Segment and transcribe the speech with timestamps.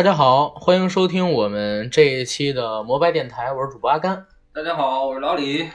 [0.00, 4.24] 大家好，欢迎收听我们这一期的摩拜电台，我是主播阿甘。
[4.50, 5.68] 大家好，我是老李。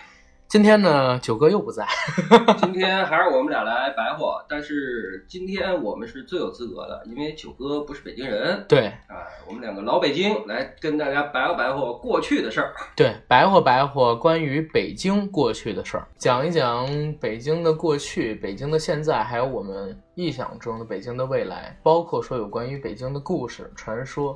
[0.48, 1.86] 今天呢，九哥又不在，
[2.58, 8.66] 今天还是我们俩来白活，但是今天我们是最有资格的，因为九哥不是北京人。
[8.68, 9.15] 对，啊，
[9.48, 12.74] 我们两个老北京来跟大家白话白话过去的事儿。
[12.96, 16.88] 对，白话白话关于北京过去的事儿，讲一讲
[17.20, 24.36] 北京的过去、北京的现在，还有我们臆想中的北京的未来，包括说有关于北京的故事、传说、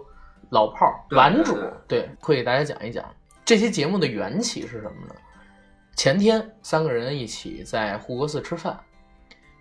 [0.52, 1.58] 老炮儿、对顽主
[1.88, 3.04] 对，会给大家讲一讲
[3.44, 5.16] 这期节目的缘起是什么呢？
[5.96, 8.80] 前天三个人一起在护国寺吃饭，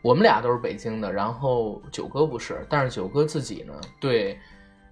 [0.02, 4.38] 我们俩都是北京的，然后九哥不是，但是九哥自己呢，对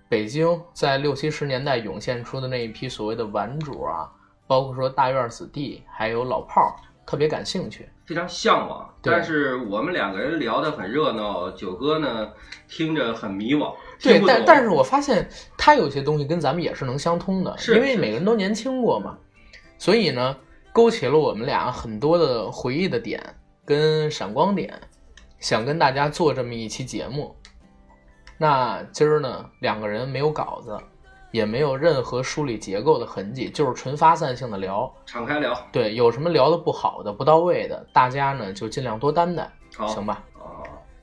[0.08, 4.08] 北京在六七十年代涌现出的那一批所谓的顽主啊，
[4.46, 6.70] 包括说大院子弟，还有老炮儿，
[7.04, 7.88] 特别感兴趣。
[8.06, 9.12] 非常向往，对。
[9.12, 12.28] 但是我们两个人聊得很热闹，九哥呢
[12.68, 19.18] 听着很迷惘，对但但是我发现他有些东西跟咱们也是能相通的，是因为每个人都年轻过嘛，
[19.76, 20.36] 所以呢，
[20.72, 23.20] 勾起了我们俩很多的回忆的点
[23.64, 24.72] 跟闪光点，
[25.40, 27.34] 想跟大家做这么一期节目。
[28.38, 30.78] 那今儿呢，两个人没有稿子，
[31.30, 34.92] 也没有任何梳理结构的痕迹，就是纯发散性的聊。
[35.04, 35.54] 敞开聊。
[35.72, 40.22] 对，有什么聊的不好的、不到位的，大家呢就尽量多担待，行吧？
[40.34, 40.62] 啊，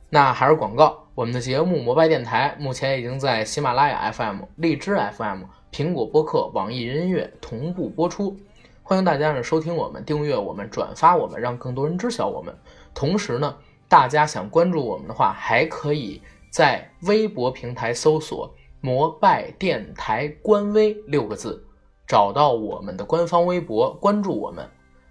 [0.09, 8.37] 那还是广告，我们的节目《摩拜电台》目前已经在喜马拉雅 FM、荔枝 FM、苹果播客、网易云音乐同步播出，
[8.83, 12.55] 欢迎大家呢收听我们、订阅我们、转发我们，让更多人知晓我们。
[12.93, 13.55] 同时呢，
[13.89, 16.21] 大家想关注我们的话，还可以
[16.53, 21.65] 在微博平台搜索“摩拜电台官微”六个字，
[22.05, 24.69] 找到我们的官方微博，关注我们。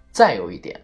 [0.09, 0.81] 再有一点，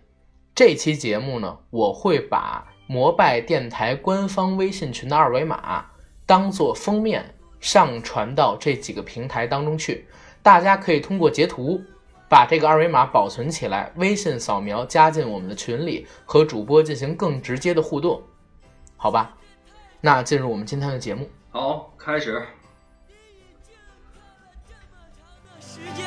[0.53, 5.86] 这期节目呢，我会把摩拜电台官方微信群的二维码
[6.25, 7.24] 当做封面
[7.62, 10.09] 上传到这几个平台当中去，
[10.44, 11.81] 大家可以通过截图
[12.28, 18.22] 把这个二维码保存起来，微信扫描加进我们的群里，和主播进行更直接的互动，
[18.97, 19.38] 好吧？
[20.01, 21.29] 那进入我们今天的节目。
[21.51, 22.41] 好，开始。
[25.59, 26.05] 时间，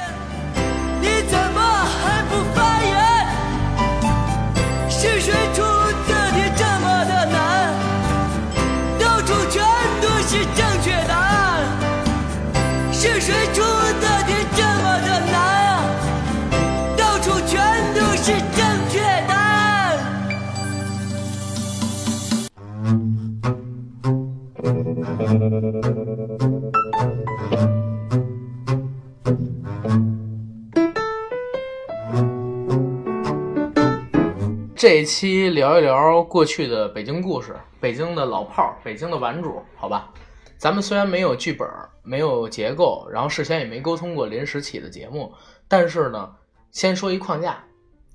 [34.77, 40.13] 这一期聊一聊过去的北京故事，北京的老炮儿，北京的顽主，好吧？
[40.59, 41.67] 咱们虽然没有剧本，
[42.03, 45.33] 没有结构，然后事先也没沟通过临时起的节目，
[45.67, 46.31] 但是呢，
[46.73, 47.65] 先说一框架，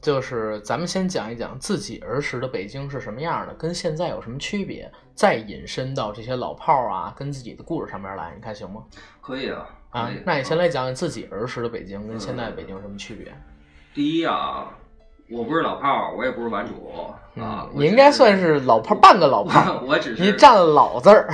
[0.02, 8.84] 就是咱们先讲一讲自己儿时的北京是什么样的，跟现在有什么区别，再引申到这些老炮儿啊，跟自己的故事上面来，你看行吗？
[9.22, 13.34] 可以啊，以，啊那你先来讲讲自己儿时的北京跟现在的北京有什么区别？
[13.94, 14.72] 第一啊，
[15.30, 16.90] 我不是老炮儿，我也不是顽主
[17.42, 19.80] 啊，你应该算是老炮儿，半个老炮儿。
[19.86, 21.28] 我只是你占了“老”字儿，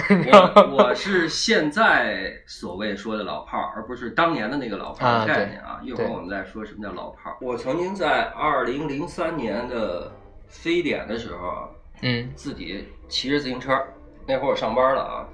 [0.71, 5.79] 我我是现在所谓说的老炮儿，而不是当年的那个老炮儿概念啊。
[5.83, 7.37] 一会儿我们再说什么叫老炮儿。
[7.39, 10.11] 我曾经在二零零三年的
[10.47, 11.69] 非典的时候啊，
[12.01, 13.79] 嗯自己骑着自行车，
[14.27, 15.27] 那会儿我上班了啊，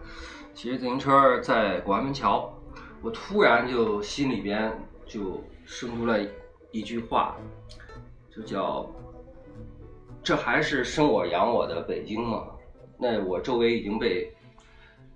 [0.54, 2.54] 骑着自行车在广安门桥，
[3.02, 4.72] 我突然就心里边
[5.08, 6.20] 就生出来
[6.72, 7.36] 一句话，
[8.40, 8.90] 就叫
[10.24, 12.48] “这还是生我养我的北京吗？”
[12.98, 14.32] 那我周围已经被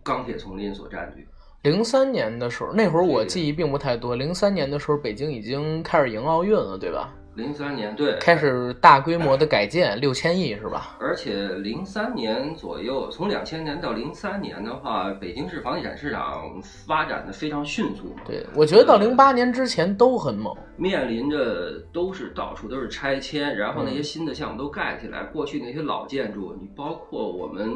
[0.03, 1.25] 钢铁丛林所占据。
[1.61, 4.15] 零三年的时候，那会儿我记忆并不太多。
[4.15, 7.13] 零三年的时候，北京已经开始迎奥运了，对吧？
[7.35, 10.95] 零三年对，开始大规模的改建，六千亿是吧？
[10.99, 18.21] 而且零三年左右，从两千年到零三年的话，北京市房地产市场发展的非常迅速嘛。
[18.25, 20.55] 对，我觉得到零八年之前都很猛。
[20.77, 25.23] 面临着都是到处都是拆迁，然后那些嗯新的项目都盖起来。
[25.23, 27.73] 过去那些老建筑，你包括我们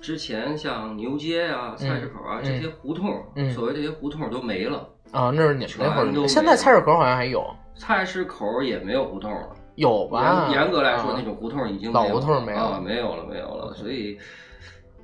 [0.00, 6.12] 之前像牛街啊、菜市口啊、嗯这些胡同，嗯所谓这些胡同都没了，啊，那是你们那会儿。
[6.12, 7.44] 都现在菜市口好像还有，
[7.76, 9.50] 菜市口也没有胡同了。
[9.76, 10.48] 有吧？
[10.50, 13.72] 严严格来说，啊那种胡同已经老胡同没有了啊，没有了，没有了。
[13.74, 14.18] 所以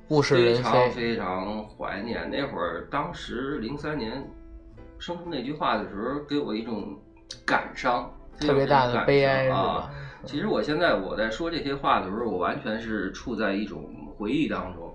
[0.09, 0.61] 物是非人非。
[0.63, 4.23] 常非常怀念那会儿，当时零三年
[4.99, 6.95] 生出那句话的时候，给我一种
[7.45, 9.89] 感伤，特别大的悲哀啊？
[10.25, 13.83] 其实我现在我在说这些话的时候，我完全是处在一种
[14.17, 14.86] 回忆当中。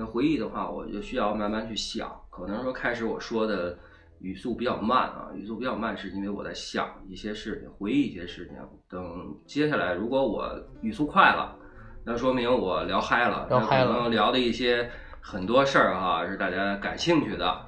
[0.00, 3.78] 那回忆的话，我就需要慢慢去想，可可能说开始我说的
[4.20, 8.56] 语速比较慢啊，语速比较慢是因为我在想一些事情，回忆一些事情。
[8.88, 10.50] 等接下来如果我
[10.80, 11.54] 语速快了，
[12.02, 17.66] 那说明我聊嗨了，聊嗨了可能聊的一些很多事儿哈是大家感兴趣的。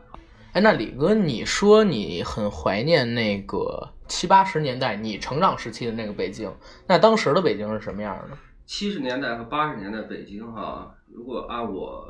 [0.54, 6.50] 哎，那李哥，你说你很怀念那个七八十年代你成长时期的那个北京，
[6.86, 8.38] 那当时的北京是什么样的？
[8.72, 12.08] 七十年代和八十年代北京哈，如果按我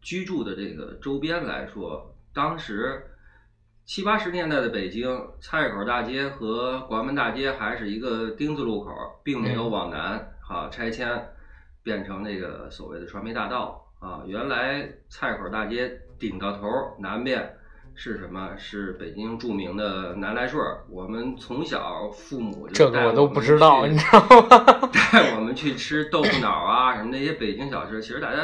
[0.00, 3.04] 居住的这个周边来说，当时
[3.84, 8.92] 七八十年代的北京，菜市口大街和广安门大街还是一个丁字路口，
[9.24, 11.30] 并没有往南哈拆迁
[11.82, 14.22] 变成那个所谓的传媒大道啊。
[14.24, 16.68] 原来菜市口大街顶到头
[17.00, 17.56] 南边
[17.94, 18.50] 是什么？
[18.58, 20.84] 是北京著名的南来顺儿。
[20.90, 24.90] 我们从小父母就带这个我都不知道，你知道吗？
[25.12, 28.38] 带我们去吃豆腐脑啊，什么那些北京小吃，其实大家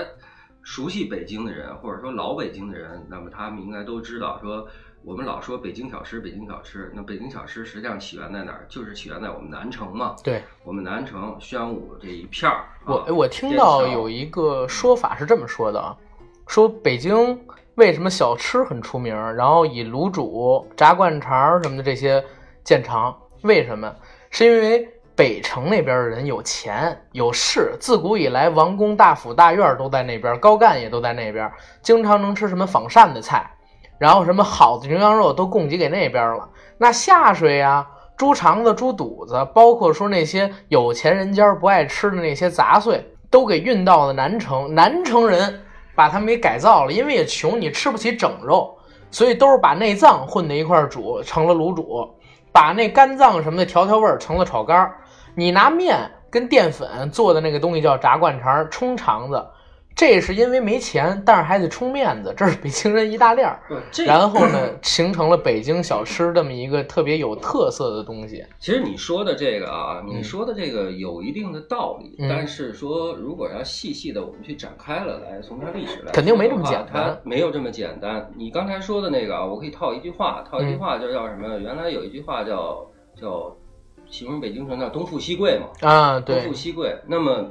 [0.62, 4.66] 熟悉北京的人，或者说老北京的人，那么他们应该都知道，说
[5.02, 8.66] 我们老说北京小吃，北京小吃，那北京小吃实际上起源在哪儿？
[8.68, 10.14] 就是起源在我们南城嘛。
[10.22, 12.66] 对我们南城宣武这一片儿。
[12.86, 15.96] 我啊我听到有一一个说法是这么说的啊，
[16.50, 17.40] 说北京
[17.76, 22.20] 为什么小吃很出名，然后以卤煮、炸灌肠什么的这些
[22.64, 23.94] 见长，为什么？
[24.30, 31.48] 是因为北城那边的人有钱有势，自古以来王公大府大院都在那边，高干也都在那边，
[31.82, 33.48] 经常能吃什么仿膳的菜，
[33.96, 36.48] 然后什么好的牛羊肉都供给给那边了。
[36.78, 37.86] 那下水呀、
[38.16, 44.74] 猪肠子、猪肚子，包括说那些有钱人家不爱吃的那些杂碎，都给运到了南城。
[44.74, 45.62] 南城人
[46.00, 48.74] 把他们给改造了，因为也穷，你吃不起整肉，
[49.10, 52.08] 所以都是把内脏混在一块煮，成了卤煮；
[52.50, 54.96] 把那肝脏什么的调调味儿，成了炒肝儿。
[55.34, 59.46] 你拿面跟淀粉做的那个东西叫炸灌肠，冲肠子。
[59.94, 63.60] 这是因为没钱，但是还得充面子，这是北京人一大链儿。
[64.06, 68.42] 然后呢，形成了北京小吃这么一个特别有特色的东西。
[68.58, 78.30] 其实你说的这个啊，你嗯说的这个有一定的道理，嗯但是说如果要细细的我们去展开了来，从它历史来，肯定没这么简单没有这么简单。
[78.36, 81.58] 你刚才说的那个啊，我可以套一句话，套一句嗯话就叫什么？
[81.58, 82.86] 原来有一句话叫
[83.20, 83.54] 叫
[84.08, 86.96] 形容北京城叫东富西贵嘛，啊，东富，西贵。
[87.06, 87.46] 那么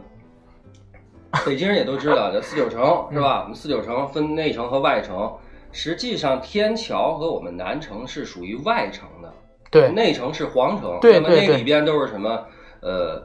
[1.45, 3.41] 北京人也都知道，这四九城是吧？
[3.43, 5.31] 我们四九城分内城和外城。
[5.71, 9.31] 实际上，天桥和我们南城是属于外城的，
[9.69, 12.43] 对，内城是皇城，对那么那里边都是什么？
[12.81, 13.23] 呃，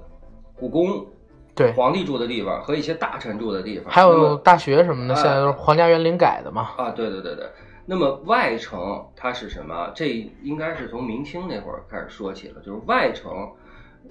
[0.55, 1.07] 故宫、
[1.55, 3.91] 对，皇帝住的地方和一些大臣住的地方。
[3.91, 6.73] 还有大学什么的，哎现在都是皇家园林改的嘛。
[6.77, 7.47] 啊，对对对对。
[7.87, 9.91] 那么外城它是什么？
[9.95, 13.51] 这应该是从明清那会儿开始说起了，就是外城。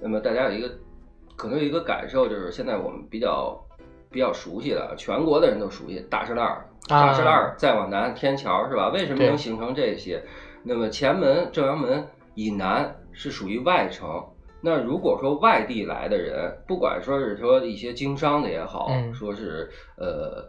[0.00, 0.68] 那么大家有一个
[1.36, 3.56] 可能有一个感受，就是现在我们比较
[4.14, 8.90] 比较熟悉的，全国的人都熟悉大栅栏儿，啊大栅栏儿再往南天桥是吧？
[8.90, 10.22] 为什么能形成这些？
[10.62, 14.24] 那么前门、正阳门以南是属于外城。
[14.60, 19.68] 那如果说外地来的人，不管说是说一些经商的也好，嗯说是
[19.98, 20.48] 呃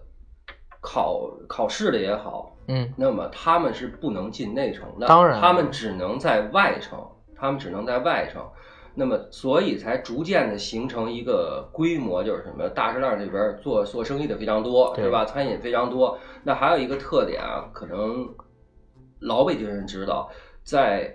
[0.79, 7.03] 考考试的也好，嗯，那么他们是不能进内城的，当然他们只能在外城，
[7.36, 8.48] 他们只能在外城。
[8.98, 15.25] 那么，所以才逐渐的形成一个规模，就是什么大栅栏这边做做生意的非常多，对是吧？
[15.25, 16.18] 餐饮非常多。
[16.44, 18.28] 那还有一个特点啊，可能
[19.20, 20.30] 老北京人知道，
[20.64, 21.14] 在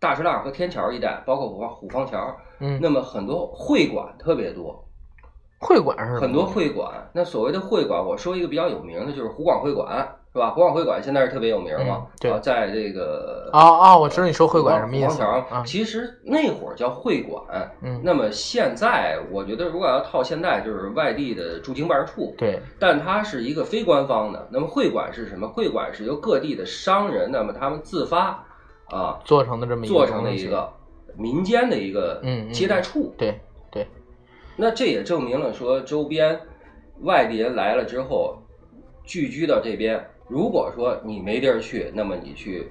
[0.00, 4.84] 大栅栏和天桥一带，包括虎坊虎坊桥，嗯，那么很多会馆特别多，
[5.60, 7.08] 会馆是很多会馆。
[7.14, 10.50] 那所谓的会馆，我说一个比较有名的，就是湖广会馆，是吧？
[10.50, 15.62] 国广会馆现在是特别有名嘛嗯，对啊在这个哦哦，我知道你说会馆什么意思虎坊桥啊？
[15.64, 17.42] 其实那会儿叫会馆，
[17.80, 24.46] 嗯，那么现在我觉得如果要套现在，就是外地的驻京办事处，对，但它是一个非官方的。
[24.50, 25.48] 那么会馆是什么？
[25.48, 28.44] 会馆是由各地的商人，那么他们自发
[28.90, 30.70] 啊做成的这么一个做成的一个
[31.16, 33.14] 民间的一个接待处。
[33.16, 33.40] 对
[33.70, 33.86] 对，
[34.54, 36.38] 那这也证明了说，周边
[37.00, 38.38] 外地人来了之后，
[39.04, 42.68] 聚居到这边，如果说你没地儿去，那么你去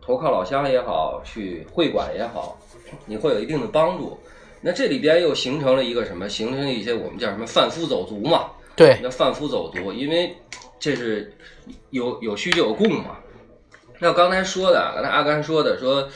[0.00, 2.58] 投靠老乡也好，去会馆也好，
[3.06, 4.18] 你会有一定的帮助。
[4.60, 6.28] 那这里边又形成了一个什么？
[6.28, 8.50] 形成了一些我们叫什么贩夫走卒嘛？
[8.76, 10.36] 对，那贩夫走卒，因为
[10.78, 11.34] 这是
[11.90, 13.16] 有有需就有供嘛。
[13.98, 16.08] 那刚才说的，刚才阿甘说的，说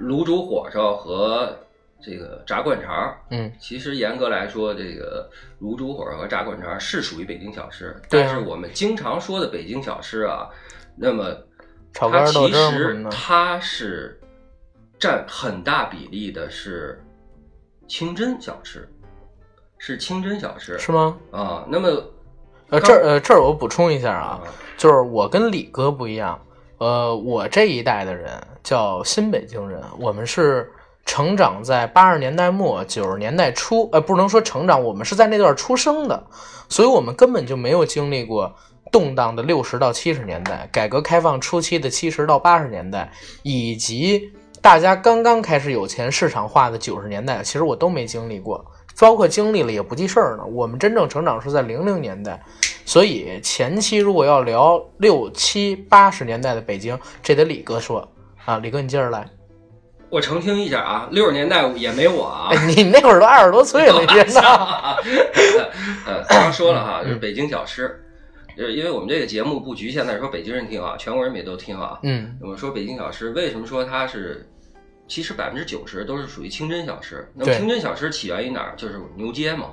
[0.00, 1.58] 卤煮火烧和
[2.02, 5.30] 这个炸灌肠，嗯，其实严格来说，这个
[5.60, 10.48] 卤煮火烧和炸灌肠是属于北京小吃，啊但是我们经常说的北京小吃啊，
[10.96, 11.34] 那么
[11.94, 14.18] 它其实，它是
[14.98, 17.02] 占很大比例的是
[17.86, 18.88] 清真小吃，
[19.78, 21.16] 是清真小吃，是吗？
[21.30, 21.88] 啊，那么
[22.70, 26.40] 呃，这儿呃这儿我补充一下啊，啊就是我跟李哥不一样，
[26.78, 28.32] 呃，我这一代的人
[28.62, 30.72] 叫新北京人，我们是
[31.04, 36.24] 成长在八十年代末九十年代初，呃，不能说成长，我们是在那段出生的，
[36.68, 38.54] 所以我们根本就没有经历过
[38.90, 43.10] 动荡的六十到七十年代，改革开放初期的七十到八十年代，
[43.42, 48.64] 以及大家刚刚开始有钱市场化的九十年代，其实我都没经历过。
[49.00, 50.44] 包括经历了也不记事儿呢。
[50.44, 52.40] 我们真正成长是在零零年代，
[52.84, 58.06] 所以前期如果要聊六七八十年代的北京，这得李哥说
[58.44, 59.28] 啊，李哥你接着来。
[60.12, 62.48] 我澄清一下啊，六十年代也没我啊。
[62.50, 64.98] 哎，你那会儿都二十多岁了， 你知道？
[66.04, 67.98] 呃，刚刚说了哈，嗯就是北京小吃，
[68.54, 71.98] 就是因为我们这个节目不局限在说北京人听啊，全国人民也都听啊。
[72.02, 74.46] 嗯我们说北京小吃，为什么说它是？
[75.08, 77.28] 其实百分之九十都是属于清真小吃。
[77.34, 78.74] 那么对清真小吃起源于哪儿？
[78.76, 79.68] 就是牛街嘛。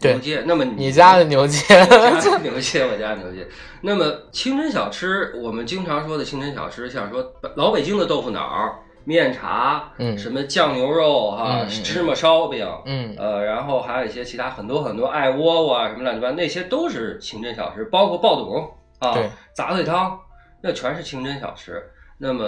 [0.00, 0.42] 对牛街。
[0.44, 3.46] 那么你家的 牛街，我家牛街，我家牛街。
[3.80, 7.24] 那么清真小吃，我们经常说的清真小吃，像说
[7.56, 8.76] 老北京的豆腐脑儿、
[9.06, 10.18] 面茶，嗯。
[10.18, 13.14] 什么酱牛肉哈、芝麻烧饼，嗯。
[13.16, 20.20] 呃，然后还有一些其他很多很多艾窝窝啊，什么乱七八糟，那些都是清真小吃，包括爆肚啊对、杂碎汤，
[20.60, 21.82] 那全是清真小吃。
[22.18, 22.44] 那么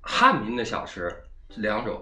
[0.00, 1.14] 汉民的小吃
[1.56, 2.00] 两种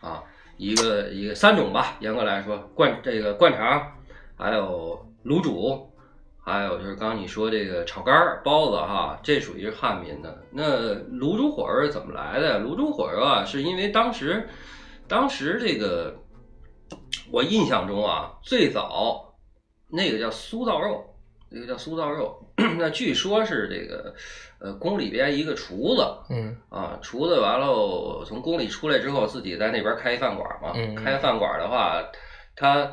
[0.00, 0.22] 啊，
[0.56, 3.92] 一个一个三种吧，严格来说，灌这个灌肠，
[4.36, 5.89] 还有卤煮，
[6.42, 10.42] 还有就是刚刚你说这个炒肝儿、包子哈，这属于是汉民的。
[10.50, 12.60] 那卤煮火烧是怎么来的？
[12.60, 14.48] 卤煮火烧啊，是因为当时
[15.06, 16.16] 当时这个
[17.30, 19.34] 我印象中啊，最早
[19.88, 21.04] 那个叫酥造肉，
[21.50, 22.36] 那个叫酥造肉。
[22.78, 24.14] 那据说是这个
[24.60, 30.72] 呃宫里边一个厨子嗯啊，厨子完了从宫里出来之后，自己在那边开一饭馆嘛。
[30.74, 32.02] 嗯开饭馆的话，
[32.54, 32.92] 他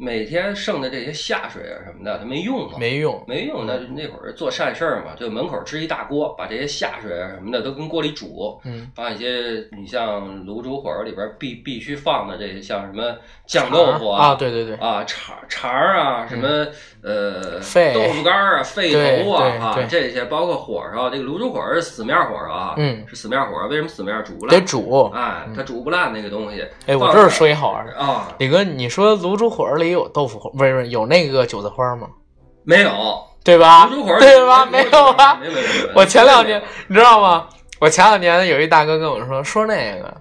[0.00, 2.78] 每天剩的这些下水啊什么的，他没用嘛。
[2.78, 8.90] 没用，没用，那那会儿做善事儿嘛，就门口支一大锅，把这些下水啊什么的都跟锅里煮，嗯。
[8.94, 13.14] 放一些你像卤煮火烧里边必必须放的这些，像什么
[13.46, 16.66] 酱豆腐啊，对对对，啊肠肠儿啊，什么
[17.02, 23.04] 呃肺豆腐干儿啊、肺头啊啊这些，包括火烧，这个卤煮火烧是死面火烧啊，嗯。
[23.06, 24.58] 是死面火烧，为什么死面煮不烂？
[24.58, 24.66] 得？
[24.66, 25.10] 煮。
[25.14, 26.64] 哎，它煮不烂那个东西。
[26.86, 32.08] 哎，我这儿说一好玩的，啊，李哥，你说卤煮火烧里有豆腐花，不是不是有那个韭菜花吗？
[32.64, 32.90] 没有
[33.42, 33.88] 对吧？
[34.18, 34.66] 对吧？
[34.66, 35.40] 没没有吧？
[35.94, 37.48] 我前两年你知道吗？
[37.80, 40.14] 我前两年有一大哥跟我说，说那个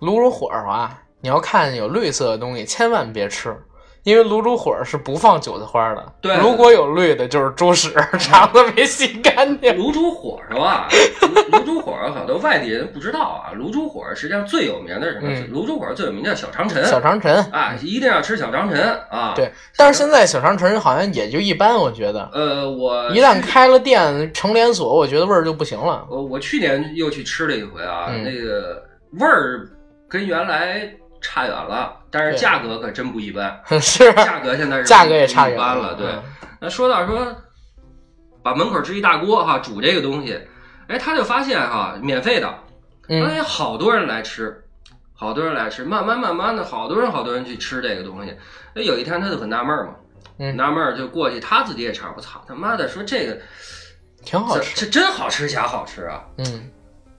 [0.00, 3.54] 卤煮火烧啊，你要看有绿色的东西，千万别吃，
[4.04, 6.12] 因为卤煮火烧是不放韭菜花的。
[6.20, 9.72] 对如果有绿的，就是猪屎， 肠子没洗干净。
[9.78, 10.88] 卤煮火烧啊，
[11.20, 13.54] 卤卤煮火烧好多外地人不知道啊。
[13.56, 15.28] 卤煮火烧实际上最有名的是什么？
[15.30, 16.84] 嗯卤煮火烧最有名叫小长城。
[16.84, 18.78] 小长城，啊，一定要吃小长城
[19.10, 22.28] 啊。，对，但是现在小长城好像也就一般，我觉得。
[22.32, 26.04] 呃，我一旦开了店成连锁，我觉得味儿就不行了。
[26.10, 28.82] 我我去年又去吃了一回啊，嗯那个
[29.20, 29.68] 味儿
[30.08, 30.90] 跟原来
[31.22, 35.94] 差远了，但是价格可真不一般， 是，价格现在是价格也差一般了。
[35.94, 36.22] 对，嗯
[36.60, 37.34] 那说到说，
[38.42, 40.38] 把门口支一大锅哈煮这个东西，
[40.88, 42.54] 哎，他就发现哈免费的，
[43.08, 44.62] 嗯哎，好多人来吃，
[45.14, 48.36] 好多人来吃，慢慢慢慢的，好多人好多人去吃这个东西。
[48.74, 49.94] 哎，有一天他就很纳闷儿嘛，
[50.38, 53.36] 嗯纳闷儿就过去，他自己也尝，我操他妈的，说这个
[54.24, 54.84] 挺好吃。
[54.84, 56.22] 这真好吃假好吃啊！
[56.38, 56.70] 嗯，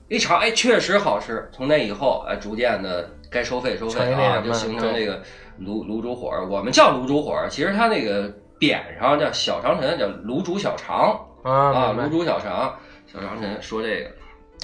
[0.08, 1.50] 一尝，哎，确实好吃。
[1.52, 5.22] 从那以后，哎，逐渐的该收费收费啊，就形成这个
[5.60, 6.44] 卤卤煮火烧。
[6.44, 12.74] 我们叫卤煮火烧，其实它那个匾上叫小长陈，叫卤煮小肠啊，卤煮小肠。
[13.12, 14.10] 小长陈说这个，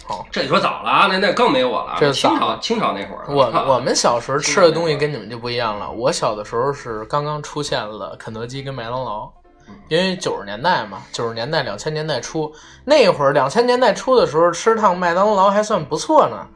[0.07, 0.25] 好。
[0.31, 1.97] 这你说早了啊，那那更没我了。
[1.99, 5.91] 这清朝清朝那会儿，我我们小时候吃的东西跟你们就不一样了。
[5.91, 9.31] 我小的时候是刚刚出现了肯德基跟麦当劳
[9.67, 12.51] 嗯，因为九十年代嘛，九十年代两千年代初
[12.85, 16.47] 那会儿，两千年代初的时候吃趟麦当劳还算不错呢，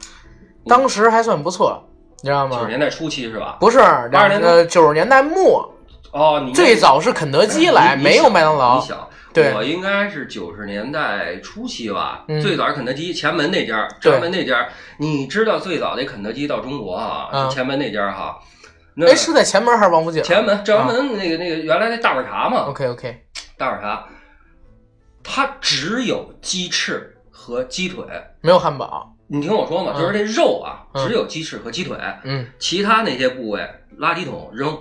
[0.66, 1.80] 当时还算不错，
[2.24, 2.56] 你知道吗？
[2.56, 3.58] 九十年代初期是吧？
[3.60, 3.76] 不是，
[4.10, 5.70] 两年多呃九十年代末，
[6.10, 8.80] 哦，你最早是肯德基来，没有麦当你劳。
[8.80, 14.66] 小，对我应该是九十年代初期吧，嗯最早是肯德基前门那家，对前门那家，
[14.96, 18.38] 你知道最早的肯德基到中国啊，前门那家哈。
[18.94, 20.22] 那哎，是在前门还是王府井？
[20.22, 23.22] 前门正阳门那个那个原来那大碗茶嘛，OK OK，
[23.58, 24.02] 大碗茶，
[25.22, 28.02] 它只有鸡翅和鸡腿。
[28.40, 29.13] 没有汉堡。
[29.26, 33.60] 你听我说嘛，嗯就是这肉啊，嗯只有鸡翅和鸡腿，嗯，其他那些部位
[33.98, 34.78] 垃圾桶扔，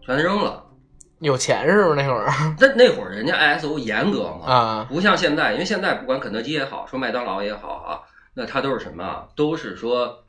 [0.00, 0.64] 全扔了。
[1.20, 2.28] 有钱是不是那会儿
[2.60, 4.86] 那那会儿人家 ISO 严格嘛，啊？
[4.88, 8.00] 不像现在，因为现在不管肯德基也好，说麦当劳也好啊，
[8.34, 9.26] 那它都是什么啊？
[9.34, 10.24] 都是说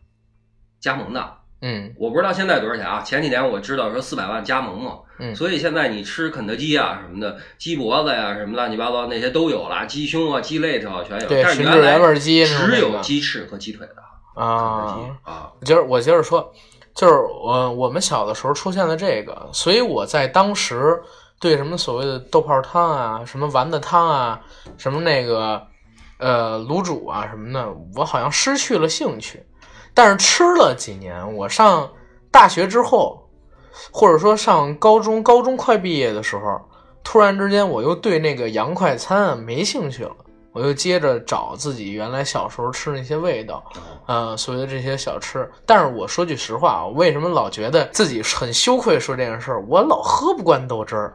[0.80, 3.02] 加盟的嗯我不知道现在多少钱啊？
[3.02, 11.28] 前几年我知道说四百万加盟嘛，嗯所以现在你吃肯德基啊什么的，鸡脖子呀、什么乱七八糟那些都有了，鸡胸啊、鸡肋条全有。
[11.28, 15.52] 对但是原来味鸡只有鸡翅和鸡腿的啊，啊。
[15.60, 16.50] 我接着我接着说，
[16.96, 20.98] 就是我我们小的时候出现了这个，所以我在当时
[21.42, 24.40] 对什么所谓的豆泡汤啊、什么丸子汤啊、
[24.78, 25.62] 什么那个
[26.20, 29.44] 呃卤煮啊什么的，我好像失去了兴趣。
[29.94, 31.90] 但是吃了几年，我上
[32.32, 33.28] 大学之后，
[33.92, 36.62] 或者说上高中，高中快毕业的时候，
[37.04, 40.12] 突然之间我又对那个洋快餐啊没兴趣了。
[40.52, 43.64] 我又接着找自己原来小时候吃那些味道，
[44.08, 45.50] 呃，所谓的这些小吃。
[45.64, 49.64] 但是我说句实话啊，我为什么老觉得自己很羞愧说这件事儿？
[49.68, 51.14] 我老喝不惯豆汁儿，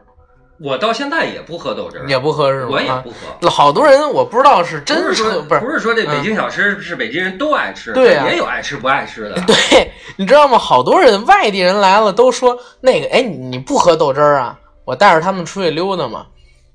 [0.59, 2.67] 我到现在也不喝豆汁儿，也不喝是吗？
[2.67, 3.49] 啊我也不喝。
[3.49, 9.35] 好多人我不知道是真不是说不是不是说这嗯北京小吃是北京人都爱吃，对啊也有爱吃不爱吃的。
[9.45, 10.57] 对，你知道吗？
[10.57, 14.57] 好多人外地人来了都说那个，哎，你你不喝豆汁儿啊？
[14.85, 16.27] 我带着他们出去溜达嘛，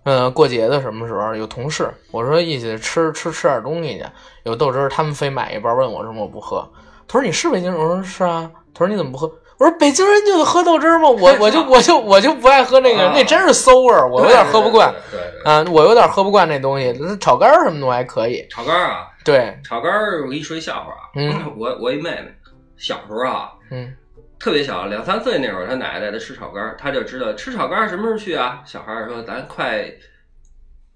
[0.04, 4.04] 呃，过节的什么时候有同事，我说一起吃吃吃点东西去，
[4.42, 6.68] 有豆汁儿，他们非买一包，问我为什么我不喝。
[7.08, 7.80] 他说你是北京人？
[7.80, 8.50] 我说是啊。
[8.72, 9.30] 他说你怎么不喝？
[9.60, 11.08] 我说北京人就得喝豆汁儿吗？
[11.10, 14.90] 我 我就我就我就不爱喝那个，啊那真是馊味儿，我有点喝不惯。
[15.10, 15.20] 对。
[15.44, 18.46] 啊，我有点喝不惯那东西，炒肝儿什么的我还可以。
[18.50, 21.12] 炒肝儿啊，对，炒肝儿，我给你说一笑话啊。
[21.14, 22.34] 嗯 我我一妹妹
[22.78, 23.92] 小时候啊，嗯
[24.38, 28.62] 特别小，两三岁那会儿，她奶奶带她吃炒肝儿，她就知道吃炒肝儿什么时候去啊？
[28.64, 29.84] 小孩儿说咱快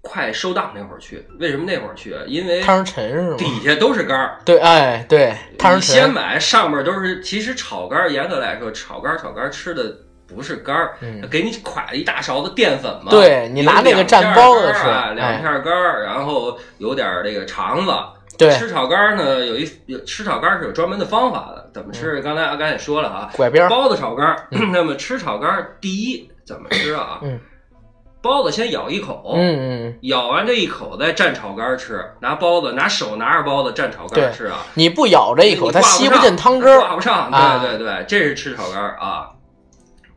[0.07, 2.21] 快收档那会儿去，为什么那会儿去啊？
[2.27, 3.35] 因为汤儿沉是吗？
[3.37, 4.37] 底下都是肝儿。
[4.45, 6.07] 对，哎，对，汤儿你先。
[6.09, 7.19] 买，上面都是。
[7.21, 9.91] 其实炒肝儿严格来说，炒肝儿炒肝儿吃的
[10.27, 13.09] 不是肝儿，嗯给你㧟一大勺子淀粉嘛。
[13.09, 17.91] 对你拿那个蘸包子吃两片儿肝儿然后有点儿这个肠子。
[18.37, 22.21] 对，吃炒肝儿呢，有一有吃炒肝儿是有专门的方法的，怎么吃？
[22.21, 23.69] 刚才阿甘也说了哈，拐边儿。
[23.69, 27.19] 包子炒肝儿， 那么吃炒肝儿第一怎么吃啊？
[27.23, 27.39] 嗯
[28.25, 34.65] 包子先咬一口，嗯嗯，咬完这一口再蘸炒肝儿吃，拿包子拿手拿着包子蘸炒肝吃啊。
[34.73, 36.79] 你不咬这一口，它吸不进汤汁儿。
[36.79, 37.29] 挂不上。
[37.29, 39.29] 啊对对对，这是吃炒肝儿啊。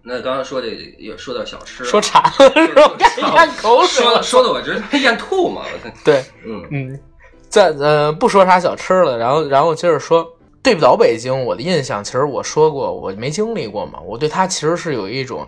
[0.03, 0.68] 那刚刚说这
[0.99, 2.92] 又说到小吃了，说馋了是吧？
[2.99, 4.23] 该咽口水说了。
[4.23, 5.61] 说的我直接咽吐嘛。
[5.66, 7.01] 我对，嗯嗯，
[7.51, 10.27] 在呃不说啥小吃了，然后然后接着说，
[10.62, 15.47] 对不倒北京，我的印象其实我说过，我没经历过嘛，我对它其实是有一种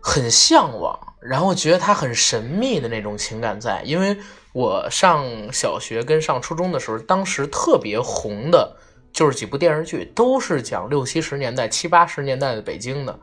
[0.00, 4.16] 很向往，然后觉得它很神秘的那种情感在，因为
[4.52, 8.76] 我上小学跟上初中的时候，当时特别红的
[9.12, 13.18] 就是几部电视剧，都是讲六七十年代、七八十年代的北京的。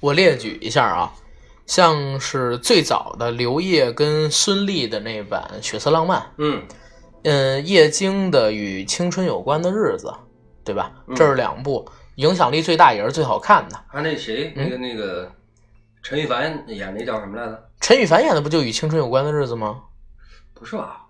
[0.00, 1.12] 我列举一下啊，
[1.66, 6.62] 像是最早的刘烨跟孙俪的那版《血色浪漫》，嗯
[7.24, 10.06] 嗯，叶京的《与青春有关的日子》，
[10.64, 10.92] 对吧？
[11.08, 13.76] 嗯这是两部，影响力最大也是最好看的。
[13.88, 15.30] 啊那谁，嗯那个那个
[16.08, 17.64] 陈羽凡演那叫什么来着？
[17.82, 19.76] 陈羽凡演的不就《与青春有关的日子》吗？
[20.54, 21.02] 不是吧？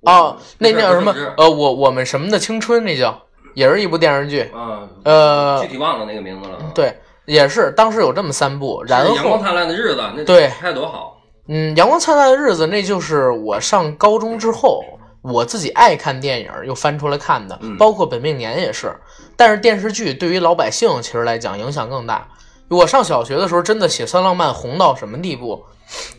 [0.00, 1.14] 哦，那叫什么？
[1.36, 4.50] 呃，我我们什么的青春，那叫也是一部电视剧。
[4.54, 11.20] 啊，呃具体忘了那个名字了。，对，也是当时有这么三部，然后阳光灿烂的日子，那对拍多好。
[11.48, 14.82] 嗯，《阳光灿烂的日子》那就是我上高中之后，
[15.20, 18.96] 我自己爱看电影又翻出来看的，嗯包括《本命年》也是。
[19.36, 22.26] 但是电视剧对于老百姓其实来讲影响更大。
[22.68, 25.64] 我上小学的时候，真的《血色浪漫》红到什么地步，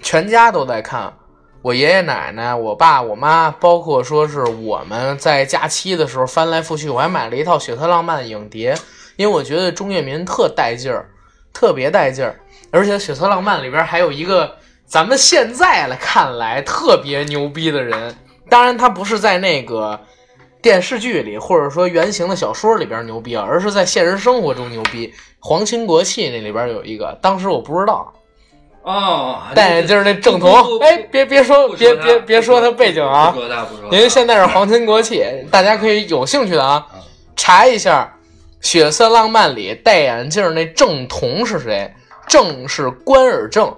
[0.01, 1.13] 全家都在看。
[1.61, 8.75] 我爷爷奶奶、我爸、我妈，包括说是我们在假期的时候翻来覆去，我还买了一套《血色浪漫》影碟，
[9.17, 11.09] 因为我觉得钟跃民特带劲儿，
[11.53, 12.39] 特别带劲儿。
[12.71, 18.15] 而且《血色浪漫》里边还有一个咱们现在来看来特别牛逼的人，
[18.49, 19.99] 当然他不是在那个
[20.61, 25.13] 电视剧里或者说原型的小说里边牛逼啊，而是在现实生活中牛逼。
[25.39, 28.13] 皇亲国戚那里边有一个，当时我不知道，
[28.83, 33.95] 哦，戴眼镜儿那正不不，统哎，别别说别别别说他背景啊不，说他，不说他。
[33.95, 36.85] 因为现在是皇亲国戚，大家可以有兴趣的啊，
[37.37, 38.13] 查一下
[38.67, 41.93] 《血色浪漫》里戴眼镜儿那正统是谁？
[42.27, 43.73] 正是关尔正，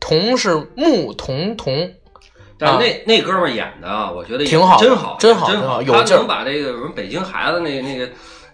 [0.00, 1.92] 同是穆童童。
[2.58, 8.08] 但那那哥们儿演的啊，我觉得挺好真好，真好真真好有劲儿他能把这个什么北京孩子那个那个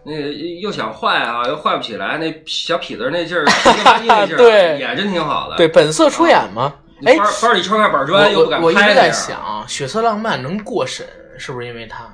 [0.05, 3.45] 那个又想坏啊，又坏不起来，那小痞子那劲儿，
[4.37, 5.57] 对演真挺好的。
[5.57, 6.73] 对，本色出演嘛。
[7.05, 9.39] 哎，班班里抄块板砖又不敢我我一直在想，
[9.71, 11.07] 《血色浪漫》能过审，
[11.39, 12.05] 是不是因为他？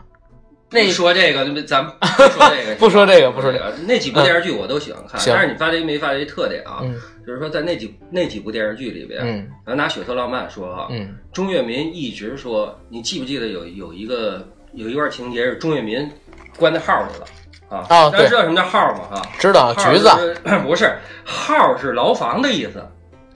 [0.70, 3.72] 那不说这个，咱们 不说这个，不说这个不说这个。
[3.86, 6.80] 那几部电视剧我都喜欢看，但是你发现没发现一特点啊？
[6.82, 6.94] 嗯
[7.26, 16.08] 就是说在那几那几部电视剧里边，嗯咱拿《血色浪漫》说哈，嗯钟跃民一直说，你记不记得有有一个有一段情节是钟跃民
[16.56, 17.26] 关在号里了，
[17.68, 17.84] 啊。
[17.88, 19.00] 啊大家知道什么叫号吗？
[19.10, 20.08] 哈，知道橘子
[20.64, 22.80] 不是号是牢房的意思，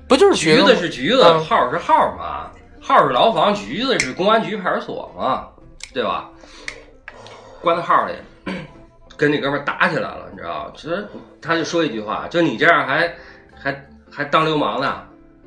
[0.09, 2.49] 不就是橘子是橘子，嗯号是号嘛，
[2.81, 5.49] 号是牢房，橘子是公安局派出所嘛，
[5.93, 6.29] 对吧？
[7.61, 8.15] 关在号里，
[9.17, 10.73] 跟那哥们儿打起来了，你知道？
[10.77, 11.07] 其实
[11.41, 13.13] 他就说一句话，就你这样还
[13.55, 15.03] 还还当流氓呢。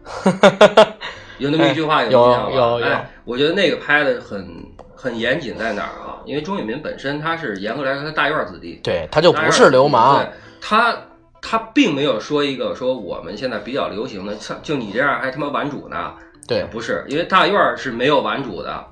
[1.39, 4.47] 有那么一句话，有有印象吗有有哎，我觉得那个拍的很
[4.95, 6.21] 很严谨，在哪儿啊？
[6.25, 10.29] 因为钟跃民本身他是严格来说他大院儿子弟，对，他就不是流氓对，
[10.61, 10.95] 他
[11.41, 16.13] 他并没有说一个说我们现在比较流行的，像就你这样还他妈玩主呢？
[16.47, 18.85] 对，不是，因为大院儿是没有玩主的，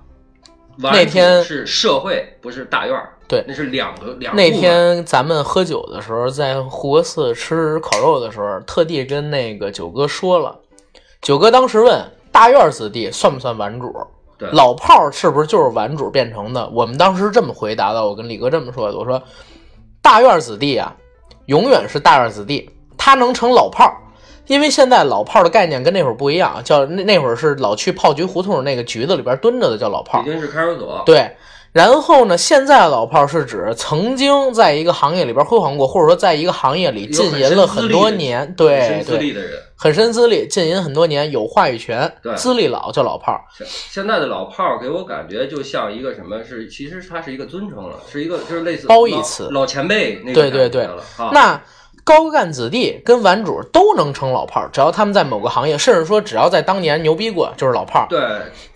[0.81, 3.13] 那天是社会，不是大院儿。
[3.27, 10.59] 对那是两个两那天咱们喝酒的时候，在护国寺吃烤肉的时候，特地跟那个九哥说了。
[11.21, 13.93] 九哥当时问大院子弟算不算玩主？
[14.37, 16.67] 对老炮儿是不是就是玩主变成的？
[16.69, 19.21] 我们当时这么回答的，我跟李哥这么说的，我说
[20.01, 20.93] 大院子弟啊，
[21.45, 23.95] 永远是大院子弟，他能成老炮儿，
[24.51, 30.29] 因为现在老炮儿的概念跟那会儿不一样，叫那那会儿是老去炮局胡同那个局子里边蹲着的叫老炮儿北。
[30.29, 31.31] 京市看守所，对，
[31.71, 39.51] 然后呢，现在老炮儿是指曾经在一个行业里边辉煌过，或者说在一个行业里浸淫了很多年，对深资对，历的人。
[39.77, 43.39] 很深资历，浸淫很多年，有话语权对，资历老叫老炮儿。
[43.57, 51.31] 现现在的老炮儿给我感觉就像一个什么是，其实它是一个尊称了，是一个就是类似褒义词老前辈那对对对了啊。
[51.33, 51.61] 那
[52.11, 58.07] 高干子弟跟玩主都能成老炮儿，只要他们在某个行业，甚至说只要在当年牛逼过，就是老炮儿。
[58.09, 58.21] 对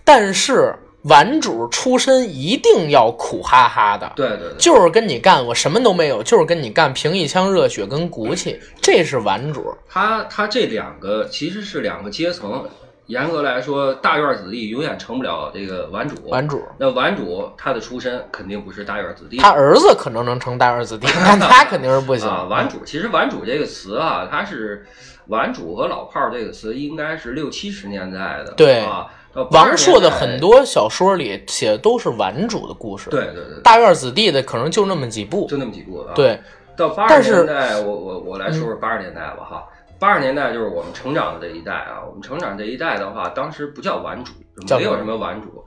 [0.05, 9.75] 但是玩主出身一定要苦哈哈的，对对对，就是跟你干，我什么都没有，就是跟你干，凭一腔热血跟骨气，这是玩主。
[9.89, 12.65] 他他这两个其实是两个阶层。
[13.07, 16.15] 严格来说，大院子弟永远成不了这个玩主。
[16.29, 19.37] 玩主，那玩主他的出身肯定不是大院子弟。
[19.37, 22.25] 他儿子可能能成大院子弟，但他肯定是不行。
[22.29, 24.85] 啊，玩主其实玩主这个词啊，它是
[25.27, 28.53] 玩主和老炮儿这个词应该是六七十年代的。
[28.53, 29.05] 对啊，
[29.51, 35.45] 王朔的很多小说里写的都是玩主的故事，对对对，大院子弟的可能就那么几部。
[35.47, 36.41] 就那么几部啊。，对，
[36.75, 39.67] 到八十年代，我我我来说说八十年代吧哈。
[39.99, 44.33] 八十年代就是我们成长的这一代啊，我们成长这一代的话，当时不叫玩主，
[44.75, 45.65] 没有什么玩主。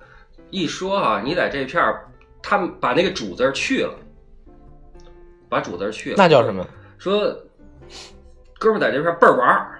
[0.51, 2.07] 一说啊，你在这片儿，
[2.43, 3.95] 他们把那个主字儿去了，
[5.49, 6.67] 把主字儿去了，那叫什么？
[6.99, 7.35] 说
[8.59, 9.79] 哥们儿在这片儿倍儿玩儿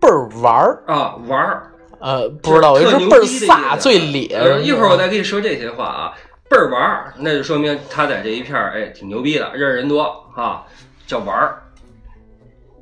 [0.00, 0.82] 倍儿玩儿。
[0.86, 1.68] 啊，玩儿。
[2.00, 4.26] 呃，不知道，我特就倍儿飒，最咧。
[4.34, 6.12] 呃，一会儿我再跟你说这些话啊，
[6.50, 10.02] 倍儿玩儿，那就说明他在这一片儿，哎，挺牛逼的，认识人多
[10.34, 10.66] 啊，
[11.06, 11.61] 叫玩儿。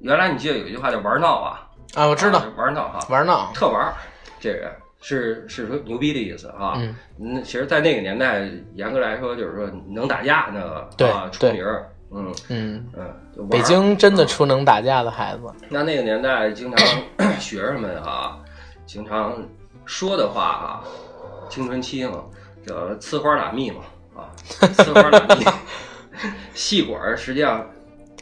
[0.01, 3.51] 原来你记得有一句话叫玩闹啊，啊，我知道啊，玩闹哈，玩闹。
[3.55, 3.95] 特玩儿，
[4.39, 4.71] 这人
[5.03, 6.75] 是是说牛逼的意思啊。
[6.77, 15.43] 嗯，那其实，在那个年代，严格来说，就是说能打架那个对啊，出名儿，嗯嗯，嗯，北京真的出能打架的孩子。
[15.69, 16.87] 那那个年代，经常
[17.41, 18.39] 学生们啊，
[18.87, 19.37] 经常
[19.85, 20.85] 说的话啊，
[21.49, 22.25] 青春期嘛，
[22.67, 23.83] 叫呲花打蜜嘛，
[24.17, 24.29] 啊，
[24.61, 25.45] 呲花打蜜。
[26.53, 27.67] 细管实际上，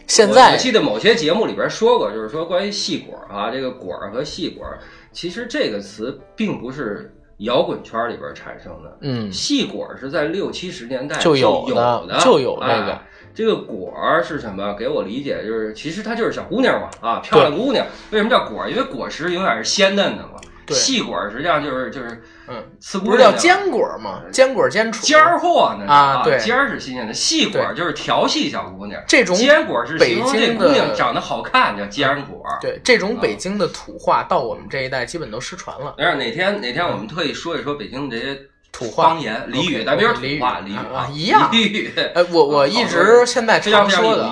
[0.09, 4.67] 现在记得某些节目里边说过，就是说关于戏果啊，这个果儿和戏果，
[5.13, 13.03] 其实这个词并不是摇滚圈里边产生的，嗯，戏果是在六七十年代就有有的的，就有那个哎
[13.35, 14.75] 这个果儿是什么？
[14.75, 17.87] 给我理解就是，其实它就是小姑娘嘛，啊，漂亮姑娘。
[18.11, 18.71] 为什么叫果儿？
[18.71, 20.38] 因为果实永远是鲜嫩的嘛。
[20.69, 20.77] 对。
[20.77, 24.21] 细果实际上就是就是，嗯，呲不是叫坚果吗？
[24.31, 25.01] 坚果坚杵。
[25.01, 26.39] 尖儿货呢啊对。
[26.39, 32.45] 尖儿是新鲜的，细果就是调戏小姑娘，这种坚果是北京的姑娘长得好看，叫坚果。
[32.61, 35.95] 对这种北京的土话，到我们这一代基本都失传了。
[35.97, 38.39] 但是哪天哪天我们特意说一说北京这些
[38.71, 39.11] 土话。
[39.11, 40.95] 方言俚语咱别说土话俚语俚语啊。
[40.95, 41.51] 啊，一样。
[41.51, 44.31] 俚语，呃，我我一直现在常说的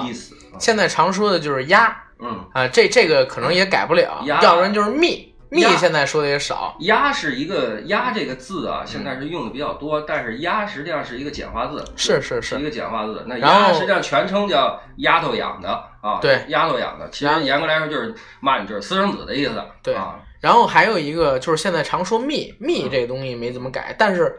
[0.59, 1.95] 现在常说的就是鸭。
[2.19, 4.41] 嗯，啊，这这个可能也改不了，鸭。
[4.43, 6.77] 要不然就是蜜，蜜现在说的也少。
[6.81, 13.25] 鸭是一个鸭这个字啊，现在是用的比较多，但是鸭实际上是一个简化字，是是是，一个简化字。
[13.27, 15.69] 那鸭实际上全称叫丫头养的
[16.01, 24.39] 啊，对丫头养的，其实严格来说就是骂你就是私生子的意思，对啊，然后还有一个就是现在常说蜜，蜜这个东西没怎么改，但是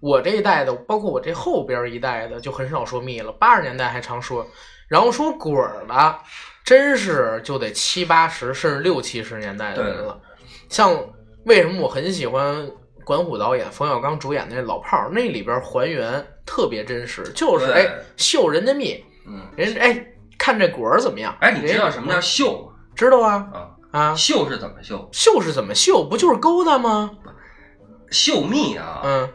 [0.00, 3.32] 我这一代的，包括我这后边一代的，就很少说蜜了。
[3.32, 4.46] 八十年代还常说，
[4.88, 6.18] 然后说滚儿的，
[6.64, 10.18] 真是就得七八十甚至六七十年代的人了。
[10.68, 10.94] 像
[11.44, 12.68] 为什么我很喜欢
[13.04, 20.06] 管虎导演、冯小刚主演的那《老炮儿》，那里边还原特别真实，就是对哎秀人家蜜，嗯，人家哎
[20.38, 21.36] 看这果儿怎么样？
[21.40, 22.72] 哎，你知道什么叫秀吗？
[22.94, 25.08] 知道啊啊，啊，绣是怎么秀？
[25.12, 26.04] 秀是怎么秀？
[26.04, 27.10] 不就是勾搭吗？
[28.10, 29.28] 秀蜜啊，嗯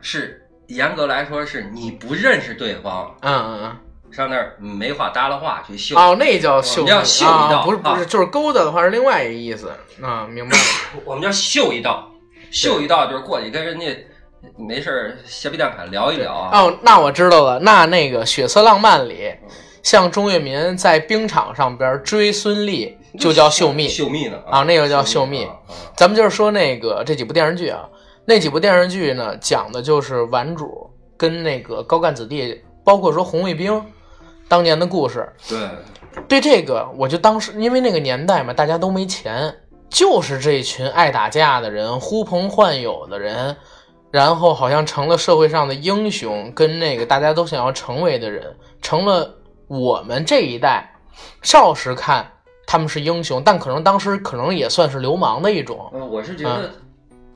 [0.00, 3.76] 是严格来说是你不认识对方，嗯嗯嗯，
[4.12, 5.96] 上那儿没话搭了话去秀。
[5.96, 9.70] 哦，那叫秀我们叫秀一道啊，不是不是，啊就是勾搭的话是另外一个意思
[10.02, 10.64] 啊，明白了。
[11.04, 12.10] 我们叫秀一道，
[12.50, 13.86] 秀一道就是过去跟人家
[14.56, 16.60] 没事儿瞎逼蛋侃聊一聊啊。
[16.60, 19.32] 哦，那我知道了，那那个《血色浪漫》里，
[19.82, 25.46] 像钟跃民在冰场上边追孙俪，就叫秀蜜秀蜜呢啊，那个叫秀蜜。
[25.96, 27.88] 咱们就是说那个这几部电视剧啊，
[28.24, 33.82] 那几部电视剧呢，讲的就是顽主跟那个高干子弟，包括说红卫兵
[34.50, 35.32] 当年的故事。
[35.48, 35.58] 对，
[36.26, 39.54] 对这个，我就当时因为那个年代嘛，大家都没钱，
[39.88, 43.56] 就是这群爱打架的人、呼朋唤友的人，
[44.10, 50.92] 然后好像成了社会上的英雄，跟那个大家都想要成为的人，成了我们这一代
[51.42, 52.28] 少时看
[52.66, 55.88] 他们是英雄，但可能当时可能也算是流氓的一种。
[55.94, 56.72] 嗯，我是觉啊得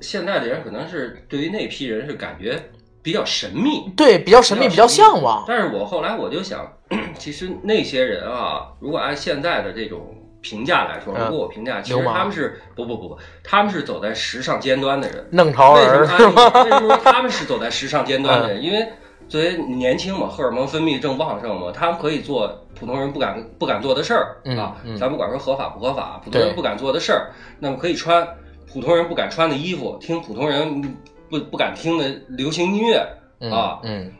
[0.00, 2.60] 现在的人可能是对于那批人是感觉
[3.02, 5.44] 比较神秘，对，比较神秘，比较向往。
[5.46, 6.66] 但是我后来我就想，
[7.18, 15.26] 其实那些人啊，如果按现在的这种评价来说，嗯如果我评价，其实他们是不不不不，他们是走在时尚尖端的人。
[15.30, 16.62] 弄潮为什么儿他是吗？
[16.64, 18.62] 为什么他们是走在时尚尖端的人？
[18.62, 18.86] 因为
[19.28, 24.96] 作为年轻嘛，荷尔蒙分泌正旺盛嘛，他们可以做普通人不敢不敢做的事儿嗯啊嗯。
[24.98, 28.26] 咱不管说合法不合法，普通人不敢做的事儿，那么可以穿
[28.70, 30.82] 普通人不敢穿的衣服，听普通人
[31.30, 33.02] 不不敢听的流行音乐
[33.40, 33.78] 嗯啊。
[33.82, 34.12] 嗯，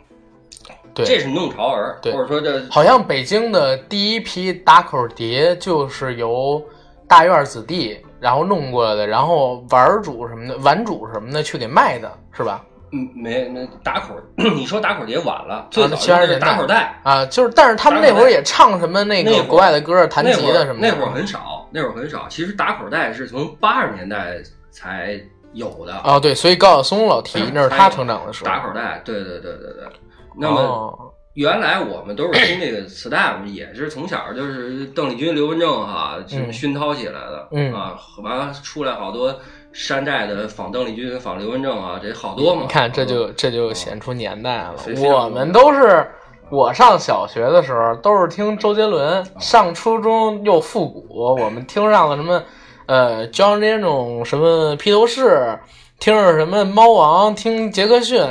[0.95, 6.63] 对，这是弄潮儿，对或者说这好像北京的第一批打口碟就是由
[7.09, 12.65] 大院子弟然后弄过来的，然后玩主什么的、玩主什么的去给卖的，是吧？
[12.97, 16.97] 嗯没那打口， 你说打口碟晚了，最早70就是打口袋。
[17.03, 20.89] 啊，就是，但是他们那会儿也唱什么那个国外的歌、弹吉他什么的。
[20.89, 22.29] 那会儿很少，那会儿很少。
[22.29, 24.37] 其实打口袋是从八十年代
[24.71, 25.21] 才
[25.55, 26.01] 有的。
[26.05, 28.47] 哦，对，所以高晓松老提那是他成长的时候。
[28.47, 29.89] 打口袋，对对对对对。
[30.37, 37.49] 那么哦原来我们都是听这个磁带，我们也是从小就是邓丽君、刘文正哈，什么嗯熏陶起来的。
[37.51, 39.35] 嗯啊，完了出来好多
[39.73, 42.63] 山寨的仿邓丽君、仿刘文正啊，这好多嘛。
[42.63, 46.09] 你看，这就这就显出年代了我们都是
[46.51, 52.41] 我上小学的时候都是听周杰伦，上初中又复古，我们听上了什么
[52.87, 55.59] 呃 John Lennon 什么披头士，
[55.99, 58.25] 听着什么猫王，听杰克逊。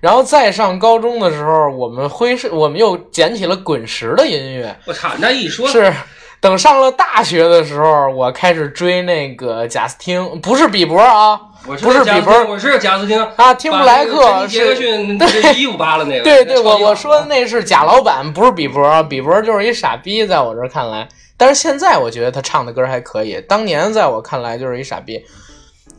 [0.00, 5.92] 然后再上高中的时候，我们挥是，我们又捡起了滚石的音乐，我操，那一说是
[6.40, 14.76] 等上了大学的时候，我开始追那个贾斯汀，不是比伯啊，我不是比伯我是贾斯汀啊，听布莱克杰克是。
[14.76, 16.24] 逊这衣服扒了那个。
[16.24, 21.06] 对对，我我说的那是贾老板，不是比伯，比伯就是一傻逼，在我这儿看来。
[21.36, 25.22] 但是现在我觉得他唱的歌还可以，当年在我看来就是一傻逼。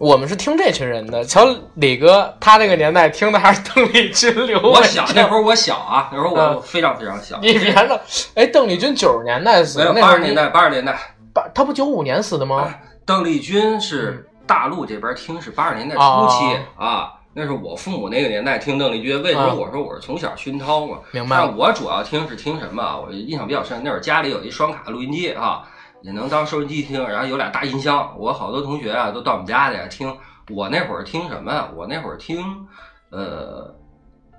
[0.01, 7.37] 我们是听这群人的，瞧李哥，他那个年代听的还是邓丽君、刘我小那会儿我小啊，那会儿我嗯非常非常小。
[7.39, 7.99] 你别说，
[8.33, 10.97] 哎，邓丽君九十年代死没有八十年代，八十年代，
[11.31, 12.73] 八，他不九五年死的吗？
[13.05, 19.21] 邓丽君是大陆这边听是八十年代初期啊，那是我父母那个年代听邓丽君。
[19.21, 20.97] 为什么啊我说我是从小熏陶嘛？
[21.11, 22.97] 明白但我主要听是听什么啊？
[22.97, 25.61] 我印象比较深，那会儿家里有一双卡录音机啊，
[26.01, 28.15] 也能当收音机听，然后有俩大音箱。
[28.17, 30.15] 我好多同学啊都到我们家里来听。
[30.49, 31.69] 我那会儿听什么呀？
[31.75, 32.67] 我那会儿听，
[33.11, 33.73] 呃，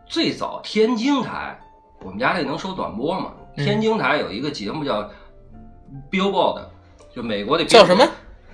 [0.06, 1.58] 最早天津台，
[2.00, 3.32] 我们家那能收短波嘛？
[3.56, 5.08] 嗯天津台有一个节目叫
[6.10, 6.62] Billboard，
[7.14, 8.02] 就美国的叫什么？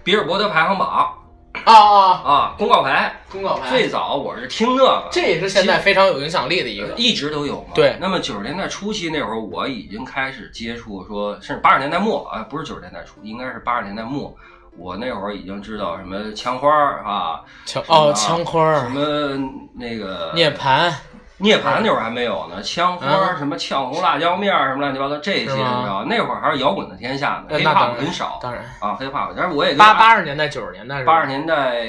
[0.05, 1.18] 比尔伯德排行榜
[1.53, 3.15] 啊啊，啊，公告牌。
[3.31, 6.95] 公告牌，最早我是听那个，这也是现在非常有影响力的一个。
[6.97, 7.69] 一直都有嘛。
[7.75, 14.35] 对那么九十年代初期那会儿，我已经开始接触说，甚至八十年代末啊，不是九十年代初，应该是八十年代末。
[14.77, 19.37] 我那会儿已经知道什么枪花儿啊，枪哦，枪花什、么
[19.75, 20.93] 那个涅槃，
[21.39, 25.85] 涅槃那会儿还没有呢，枪花什么呛红辣椒面儿什么乱七八糟这些，你知是吗？
[25.87, 26.05] 道？
[26.05, 28.39] 那会儿还是摇滚的天下呢呃那，hiphop 当然很少。
[28.43, 31.87] 当然，啊，hiphop，但是我也八八十年代、九十年代八十年代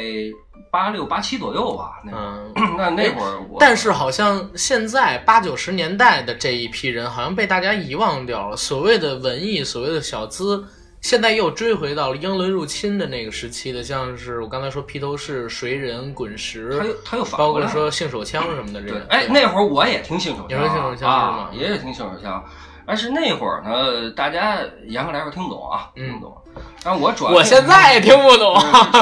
[0.71, 2.11] 八六八七左右吧，那
[2.77, 8.55] 那那会儿我，但是好像现在八九十年代的这一批人，好像被大家遗忘掉了。
[8.55, 10.63] 所谓的文艺，所谓的小资，
[11.01, 22.43] 现在又追回到了英伦入侵的那个时期的，像是我刚才说披头士、谁人、滚石他，又他又反包括说性手枪什么的这个。，对哎，那会儿我也听性手枪啊，你说性手枪是啊吗，也是听性手枪。
[22.85, 24.57] 但是那会儿呢，大家
[24.87, 26.35] 严格来说听不懂啊，嗯听不懂。
[26.83, 28.55] 但我主要我现在也听不懂。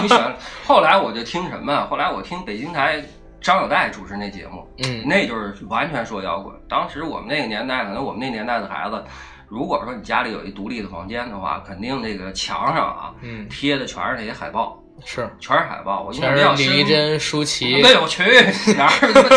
[0.68, 1.88] 后来我就听什么？
[1.90, 3.02] 后来我听北京台
[3.40, 6.54] 张小戴主持那节目，嗯那就是完全说摇滚。
[6.68, 9.02] 当时我们那个年代，可能我们那年代的孩子，
[9.48, 16.04] 如果说你家里有一独立的房间的话，肯定这个墙上啊嗯贴的全是那些海报是，全是海报。
[16.04, 16.66] 我印象比较深。
[16.66, 18.24] 是李丽珍、舒淇，对，我去
[18.76, 18.88] 哪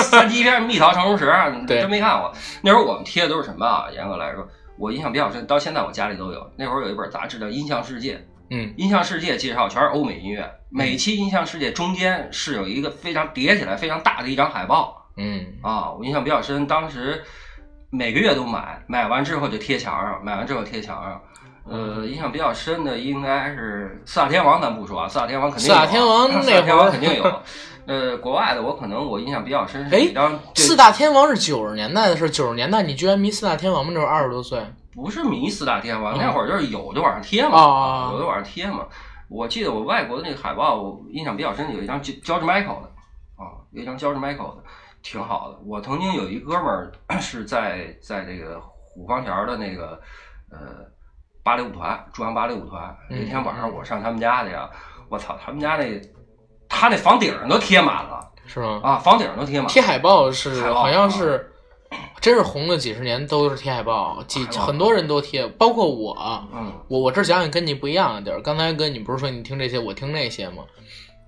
[0.02, 1.26] 三级片《蜜桃成熟时》，
[1.66, 2.32] 对真没看过。
[2.62, 3.86] 那时候我们贴的都是什么啊？
[3.92, 4.46] 严格来说，
[4.78, 6.50] 我印象比较深，到现在我家里都有。
[6.56, 8.14] 那会儿有一本杂志叫《音像世界》，
[8.50, 10.50] 嗯《音像世界》介绍全是欧美音乐。
[10.70, 16.66] 每期《音像世界》中间是有一个非常叠起来非常大的一张海报嗯啊，我印象比较深。
[16.66, 17.22] 当时
[17.90, 21.20] 每个月都买，买完之后就贴墙上，买完之后贴墙上。
[21.68, 27.42] 呃，印象比较深的应该是四大天王，咱不说啊，四大天王肯定有啊四大天王那四大天王肯定有。
[27.86, 33.92] 呃，国外的我可能我印象比较深是哎一张四大天王是九十年代的事，九十年代你居然迷四大天王吗？
[33.94, 34.60] 那会儿二十多岁，
[34.94, 38.86] 不是迷四大天王，嗯那会儿就是有就往上贴嘛，哦有就往上贴嘛。
[39.28, 42.90] 我记得我外国的那个海报，我印象比较深，有一张 George Michael 的
[43.36, 44.64] 啊，有一张 George Michael 的，
[45.02, 45.58] 挺好的。
[45.64, 50.00] 我曾经有一哥们儿 是在在这个虎坊桥的那个
[50.50, 50.58] 呃
[51.42, 52.96] 芭蕾舞团，中央芭蕾舞团。
[53.08, 54.68] 嗯那天晚上我上他们家去啊，
[55.08, 56.00] 我操，他们家那
[56.68, 58.80] 他那房顶上都贴满了是吗？
[58.82, 59.70] 啊，房顶上都贴满了。
[59.70, 61.52] 贴海报是好像是，
[62.20, 66.14] 真是红了几十年都是贴海报，几很多人都贴，包括我。
[66.52, 68.42] 嗯我我这想想跟你不一样的地儿。
[68.42, 70.64] 刚才跟你不是说你听这些，我听那些吗？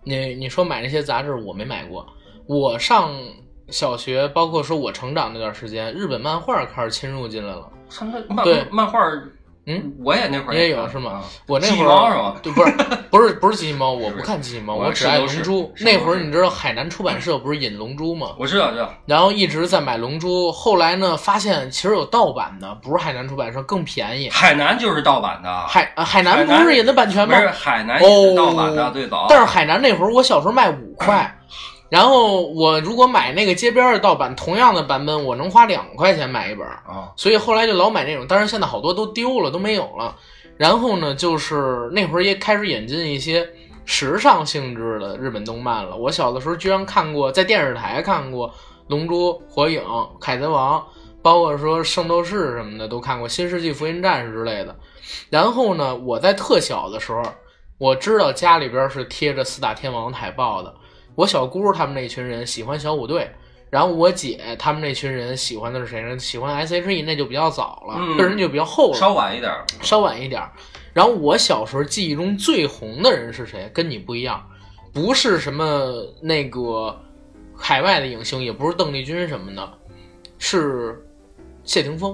[0.04, 2.04] 你你说买那些杂志，我没买过。
[2.46, 3.12] 我上
[3.72, 7.66] 小学，包括说我成长那段时间，日本漫画开始侵入进来了。
[7.94, 8.98] 他们漫对漫画，
[9.66, 12.34] 嗯，我也那会儿你也有是吗啊我那机器会儿猫是吗？
[12.42, 12.72] 对，不是
[13.10, 15.72] 不是不是机器猫，我不看机器猫，我我只爱龙珠。
[15.80, 18.34] 那会儿你知道海南出版社不是引龙珠吗？
[18.38, 18.92] 我知道，知道。
[19.06, 24.28] 然后一直在买龙珠，后来呢发现其实有盗版的，不是海南出版社更便宜。
[24.30, 27.36] 海南就是盗版的，海呃海南不是引的版权吗？
[27.36, 29.26] 不是海南也是盗版的，最早。
[29.28, 31.38] 但是海南那会儿我小时候卖五块，
[31.92, 38.24] 然后我如果买那个街边的盗版，同样的版本我能花两块钱买一本，啊，所以后来就老买那种。
[38.26, 40.16] 但是现在好多都丢了，都没有了。
[40.56, 43.46] 然后呢，就是那会儿也开始引进一些
[43.84, 45.94] 时尚性质的日本动漫了。
[45.94, 48.48] 我小的时候居然看过，在电视台看过
[48.86, 49.82] 《龙珠》《火影》
[50.18, 50.80] 《海贼王》，
[51.20, 54.74] 包括说《圣斗士》什么的都看过，《新世纪福音战士》之类的。
[55.28, 57.22] 然后呢，我在特小的时候，
[57.76, 60.74] 我知道家里边是贴着四大天王海报的。
[61.14, 63.30] 我小姑他们那群人喜欢小虎队，
[63.70, 66.18] 然后我姐他们那群人喜欢的是谁呢？
[66.18, 69.52] 喜欢 S.H.E，那就比较早了，嗯这人就比较后了，稍晚一点。
[69.80, 70.42] 稍晚一点。
[70.92, 73.70] 然后我小时候记忆中最红的人是谁？
[73.72, 74.46] 跟你不一样，
[74.92, 76.98] 不是什么那个
[77.56, 79.72] 海外的影星，也不是邓丽君什么的，
[80.38, 81.02] 是
[81.64, 82.12] 谢霆锋。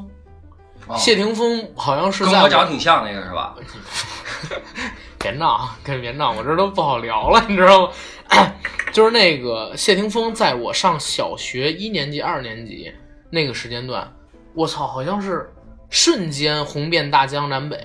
[0.86, 3.54] 啊谢霆锋好像是跟在我长得挺像那个是吧？
[5.18, 7.92] 别闹，跟别闹，我这都不好聊了，你知道吗？
[8.92, 12.92] 就是那个谢霆锋，在我上小学一年级、二年级
[13.30, 14.10] 那个时间段，
[14.54, 15.50] 我操，好像是
[15.90, 17.78] 瞬间红遍大江南北，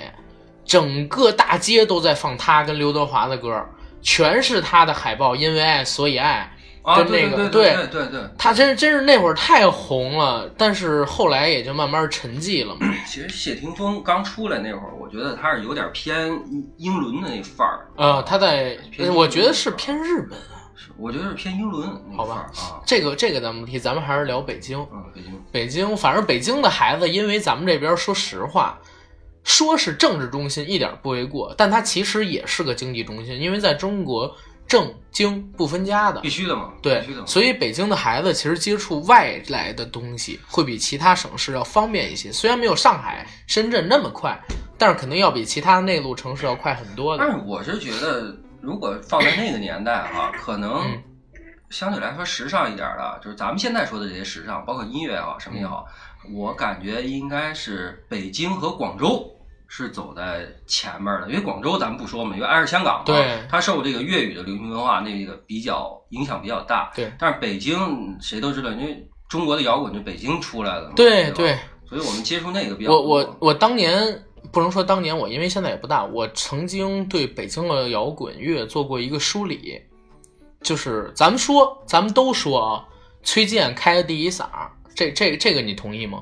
[0.65, 3.65] 整个大街都在放他跟刘德华的歌，
[4.01, 6.49] 全是他的海报，因为爱所以爱。
[6.83, 8.21] 啊，跟对那个对对对对。
[8.37, 12.85] 他真真是那会儿太红了，但是后来也就慢慢沉寂了嘛。
[13.07, 16.29] 其实谢霆锋刚出来那会儿，我觉得他是有点偏
[16.77, 17.87] 英伦的那范儿。
[17.95, 18.77] 呃，他在，
[19.15, 20.37] 我觉得是偏日本。
[20.75, 22.47] 是我觉得是偏英伦好吧。
[22.85, 24.79] 这个这个咱们不提，咱们还是聊北京。
[24.91, 25.41] 嗯，北京。
[25.51, 28.77] 北京，反正北京的孩子，因为咱们这边说实话，
[29.43, 34.35] 说是政治中心一点不为过，但它其实也是个经济中心，因为在中国
[34.73, 36.29] 政经不分家的必。
[36.29, 44.35] 须的嘛，对所以北京的孩子其实接触外来的东西会比其他省市要方便一些，虽然没有上海、深圳那么快，
[44.75, 47.23] 但是肯定要比其他内陆城市要快很多的。
[47.23, 51.03] 但是我是觉得，如果放在那个年代啊、可能嗯
[51.69, 55.85] 相对来说时尚一点的，就是咱们现在说的这些时尚，包括音乐也好，什么也好，
[56.33, 59.29] 我感觉应该是北京和广州。
[59.75, 66.91] 是走在前面的，因为广州咱们不说嘛，因为挨着香港嘛，对它受这个粤语的流行文化那个比较影响比较大。
[66.95, 71.57] 对但是北京谁都知道，因为中国的摇滚就北京出来的嘛，对对，
[71.89, 73.07] 所以我们接触那个比较我多。
[73.07, 79.81] 我我当年不能说当年我，因为现在也不大，我曾经对北京的摇滚乐做过一个梳理，
[80.61, 82.85] 就是咱们说，咱们都说啊，
[83.23, 84.45] 崔健开的第一嗓，
[84.93, 86.21] 这这这个你同意吗？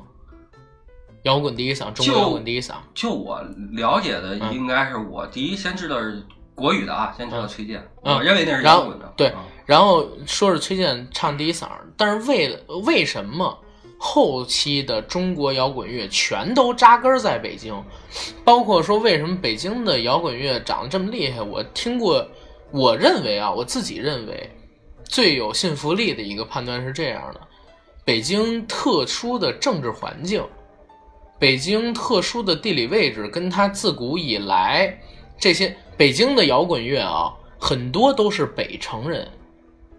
[1.24, 3.42] 摇滚第一嗓，中国摇滚第一嗓，就我
[3.74, 6.24] 了解的，嗯应该是我第一先知道是
[6.56, 9.14] 国语的啊，先知道崔健，嗯我认为那是然后摇滚的。
[9.16, 13.58] 对啊然后说是崔健唱第一嗓，但是为了为什么
[13.98, 17.74] 后期的中国摇滚乐全都扎根在北京？
[18.44, 21.42] 包括说为什么北京的摇滚乐长得这么厉害？
[21.42, 22.28] 我听过，
[22.72, 24.52] 我认为啊，我自己认为
[25.06, 27.40] 最有信服力的一个判断是这样的：
[28.04, 30.44] 北京特殊的政治环境，
[31.42, 34.96] 北京特殊的地理位置，跟它自古以来
[35.40, 39.28] 这些北京的摇滚乐啊，很多都是北城人，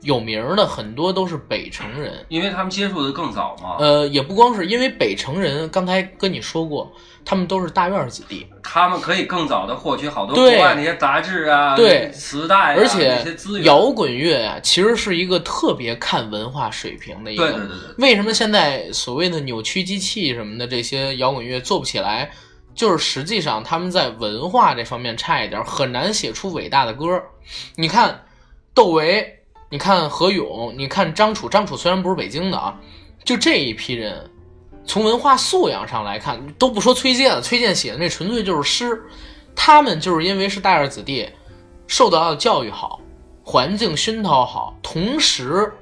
[0.03, 2.25] 有名儿的很多都是北城人。
[2.29, 6.93] 因为他们接触的更早嘛，呃，也不光是因为北城人，刚才跟你说过，
[7.25, 13.23] 他们都是大院儿子弟，他们可以更早的获取好多对国外那些杂志啊、对磁带、啊，而且。
[13.63, 17.51] 摇滚乐啊，其实是一个特别看文化水平的一个。
[17.51, 22.31] 对对对对，为什么现在所谓的扭曲机器什么的这些摇滚乐做不起来？
[22.75, 27.23] 就是实际上他们在文化这方面差一点，很难写出伟大的歌。
[27.77, 28.25] 你看
[28.75, 29.42] 窦唯，
[29.73, 31.49] 你看何勇，你看张楚。
[31.49, 32.79] 张楚虽然不是北京的啊，
[33.25, 34.31] 就这一批人，
[34.85, 39.03] 从文化素养上来看，都不说崔健了，崔健写的那纯粹就是诗。
[39.57, 41.27] 他们就是因为是大院子弟，
[41.87, 43.01] 受到的教育好，
[43.43, 45.73] 环境熏陶好，同时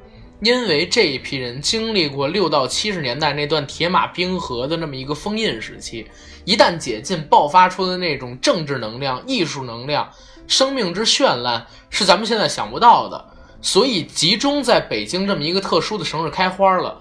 [0.40, 6.06] 因为这一批人经历过六到七十年代那段铁马冰河的那么一个封印时期，
[6.44, 10.08] 一旦解禁，爆发出的那种政治能量、艺术能量、
[10.46, 13.29] 生命之绚烂，是咱们现在想不到的。
[13.62, 17.00] 所以集中在北京这么一个特殊的城市开花了。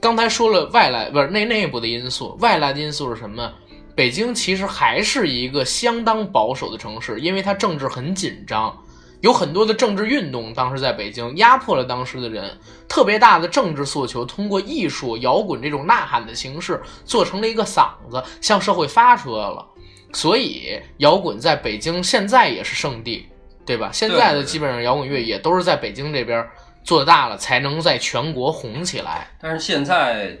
[0.00, 3.52] 刚才说了外来不是内内部的因素，外来的因素是什么？
[3.94, 8.74] 北京其实还是一个相当保守的城市，因为它政治很紧张，
[9.20, 12.58] 有很多的政治运动，当时在北京压迫了当时的人，
[12.88, 19.66] 特别大的政治诉求，通过艺术、摇滚这种呐喊的形式，做成了一个嗓子，向社会发出来了。
[20.14, 23.26] 所以摇滚在北京现在也是圣地，
[23.70, 23.90] 对吧？
[23.92, 26.44] 现在的基本上摇滚乐也都是在北京这边
[26.82, 29.28] 做大了，才能在全国红起来。
[29.40, 30.36] 但是现在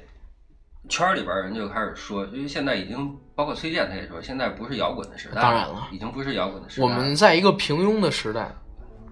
[0.88, 6.82] 圈里边人就开始说，因为现在已经包括崔健他也说，现在不是摇滚的时代，当然了已经不是摇滚的时代。
[6.84, 8.50] 我们在一个平庸的时代，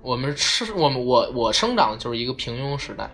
[0.03, 3.09] 我们是我们我我生长的就是一个平庸时代，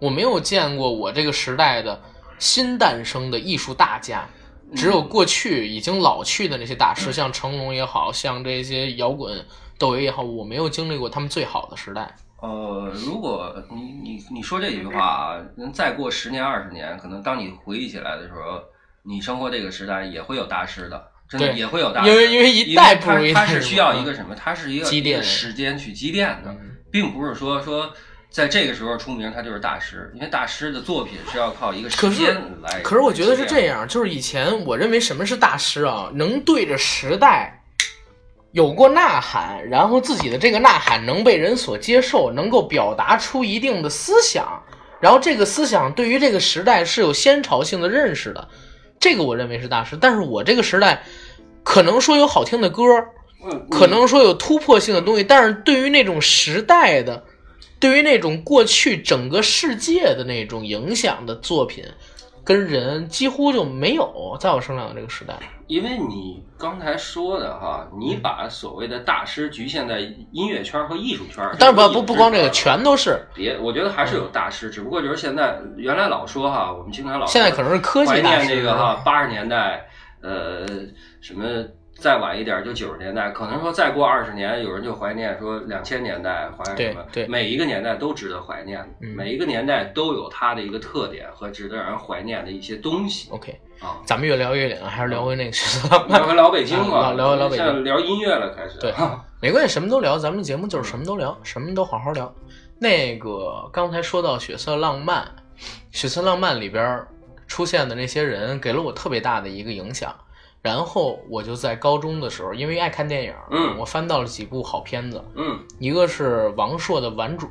[0.00, 2.02] 我没有见过我这个时代的
[2.40, 4.28] 新诞生的艺术大家，
[4.74, 9.44] 只有过去已经老去的那些大师，像成龙也好像这些摇滚
[9.78, 12.14] 窦唯也好，我没有经历过他们最好的时代。
[12.40, 18.60] 呃，如果你你你说这句话啊，能再过十年二十年，可能当你回忆起来的时候，
[19.02, 24.34] 你生活这个时代也会有大师的，真的也会有大师，因为因为一代不如一代它它是需要一个什么？
[24.34, 27.92] 它是一个积淀时间去积淀的，嗯并不是说说
[28.30, 32.80] 在这个时候出名他就是大师，因为大师的作品是要靠一个时间来。
[32.82, 37.57] 可是我觉得是这样，就是以前我认为什么是大师啊，能对着时代
[38.58, 44.60] 有过呐喊，然后自己的这个呐喊能被人所接受，能够表达出一定的思想，
[44.98, 48.48] 然后这个思想对于这个时代是有先潮性的认识的，
[48.98, 49.96] 这个我认为是大师。
[49.96, 51.04] 但是我这个时代
[51.62, 52.82] 可能说有好听的歌，
[53.44, 57.22] 嗯可能说有突破性的东西，但是对于那种时代的，
[57.78, 61.84] 对于那种过去整个世界的那种影响的作品
[62.48, 65.34] 跟人，几乎就没有在我生长的这个时代。
[65.66, 70.00] 因为你刚才说的哈，你把所谓的大师局限在
[70.32, 79.86] 音乐圈和艺术圈，但是不不不光这个，全都是别，我觉得还是有大师，只不过就是现在原来老说哈，我们经常老说现在可能是科技怀念大师这个哈八十年代，
[80.22, 80.66] 呃，
[81.20, 81.44] 什么
[81.98, 93.60] 再晚一点就九十年代，可能说再过二十年，有人就怀念说两千年代怀念什么，对对每一个年代都值得怀念，嗯每一个年代都有它的一个特点和值得让人怀念的一些东西 OK。
[93.80, 93.98] 啊。
[94.04, 98.94] 咱们越聊越远，还是聊回那个十四聊回老北京吧， 啊聊回老北京现在聊音乐了，开始对
[99.40, 100.16] 没关系，什么都聊。
[100.16, 102.32] 咱们节目就是什么都聊，什么都好好聊。
[102.78, 105.24] 那个刚才说到《血色浪漫》，
[105.90, 107.04] 《血色浪漫》里边
[107.48, 110.14] 出现的那些人给了我特别大的一个影响。
[110.62, 117.46] 然后我就在高中的时候，因为爱看电影，嗯我翻到了几部好片子，嗯一个是王朔的《顽主》，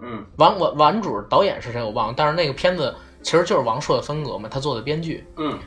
[0.00, 5.26] 嗯王王顽主导演是谁我忘了，但是那个片子其实就是王朔的风格嘛，他做的编剧。
[5.36, 5.58] 嗯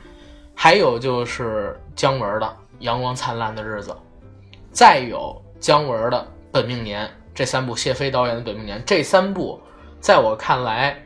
[0.58, 2.46] 还有就是姜文的
[2.78, 3.90] 《阳光灿烂的日子》，
[4.72, 6.18] 再有姜文的
[6.50, 9.60] 《本命年》，这三部谢飞导演的《本命年》，这三部
[10.00, 10.98] 在我看来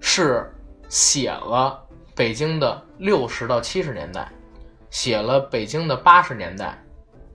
[0.00, 0.50] 是
[0.88, 1.78] 写了
[2.14, 4.26] 北京的六十到七十年代，
[4.94, 6.80] 写了北京的八十年代，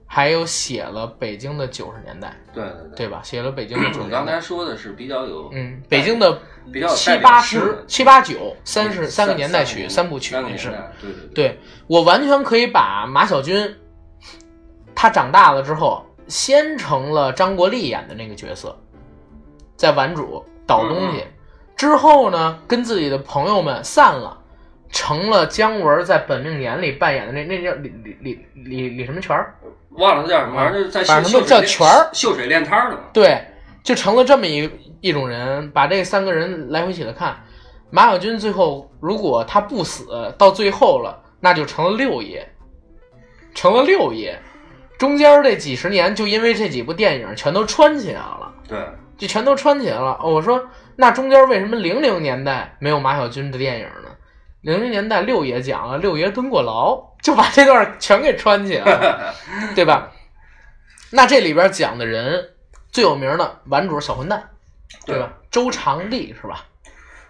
[0.06, 2.96] 还有写了北京的九十年代，对对对。
[2.96, 3.20] 对吧？
[3.22, 6.38] 写了北京的九十你刚才年代，说的是比较有嗯，北京的
[6.72, 10.70] 比较七八十、七八九、三十三个年代曲、三三部曲也是。
[11.02, 11.34] 对对对。
[11.34, 13.76] 对我完全可以把马小军，
[14.94, 18.74] 他长大了之后，先成了张国立演的那个角色，
[19.76, 21.26] 在顽主倒东西，
[21.76, 24.39] 之后呢，跟自己的朋友们散了，
[24.92, 29.54] 成了姜文在《本命年》里扮演的那那叫李李李李李什么全儿，
[29.90, 33.02] 忘了他叫什么，反正就是在反正都叫秀秀水全儿秀水练摊儿的嘛。
[33.12, 33.44] 对，
[33.82, 34.68] 就成了这么一
[35.00, 37.36] 一种人，把这三个人来回起来看，
[37.90, 42.46] 马小军最后如果他不死，到最后了，那就成了六爷，
[43.54, 44.38] 成了六爷。
[44.98, 48.78] 中间这几十年就因为这几部电影全都穿起来了，对，
[49.16, 50.18] 就全都穿起来了。
[50.20, 50.62] 哦我说
[50.94, 54.09] 那中间为什么零零年代没有马小军的电影呢？
[54.62, 59.34] 零零年代六爷讲了，六爷蹲过牢，就把这段全给穿起来了，
[59.74, 60.10] 对吧？
[61.10, 62.50] 那这里边讲的人
[62.90, 64.50] 最有名的顽主小混蛋，
[65.06, 65.32] 对吧？
[65.50, 66.64] 周长利是吧？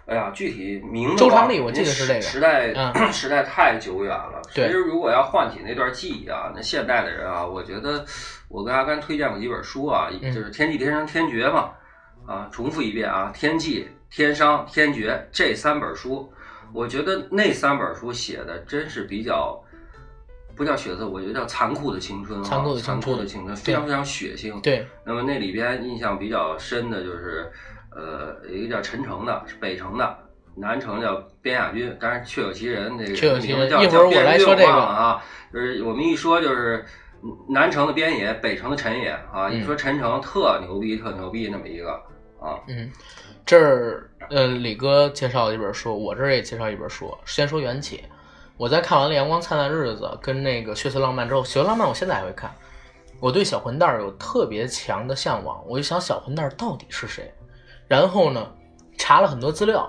[0.07, 4.41] 哎呀，具体名字周长利我记得是这个时代、嗯 时代太久远了。
[4.51, 8.03] 其实如果要唤起那段记忆啊，那现代的人啊，我觉得
[8.49, 11.71] 我跟阿甘推荐过几本书啊，嗯就是《天际天商天绝》嘛，
[12.27, 13.83] 啊，重复一遍啊，《天际》
[14.15, 16.29] 《天商》《天绝》这三本书，
[16.73, 19.61] 我觉得那三本书写的真是比较。
[20.53, 24.61] 不叫血色，我觉得叫残酷的青春啊，残酷的青残春酷的青春，非常非常血腥。
[24.61, 27.49] 对，那么那里边印象比较深的就是，
[27.95, 30.17] 呃，有一个叫陈诚的，是北城的，
[30.55, 36.85] 南城叫边亚军，当然确有其人，这个确有其人名字叫一会儿我来说这个叫边军啊，就是我们一说就是
[37.49, 41.99] 南城的边野，北城的陈野啊，嗯一说陈诚特牛逼，特牛逼那么一个
[42.41, 42.91] 啊，嗯，
[43.45, 47.15] 这儿呃，李哥介绍一本书，我这儿也介绍一本书。
[47.25, 48.03] 先说缘起，
[48.57, 52.51] 我在看完了《阳光灿烂日子》跟那个《血色浪漫》之后，《血色浪漫》我现在还会看。
[53.19, 57.31] 我对小混蛋儿有特别强的向往，我就想小混蛋儿到底是谁。
[57.87, 58.51] 然后呢，
[58.97, 59.87] 查了很多资料，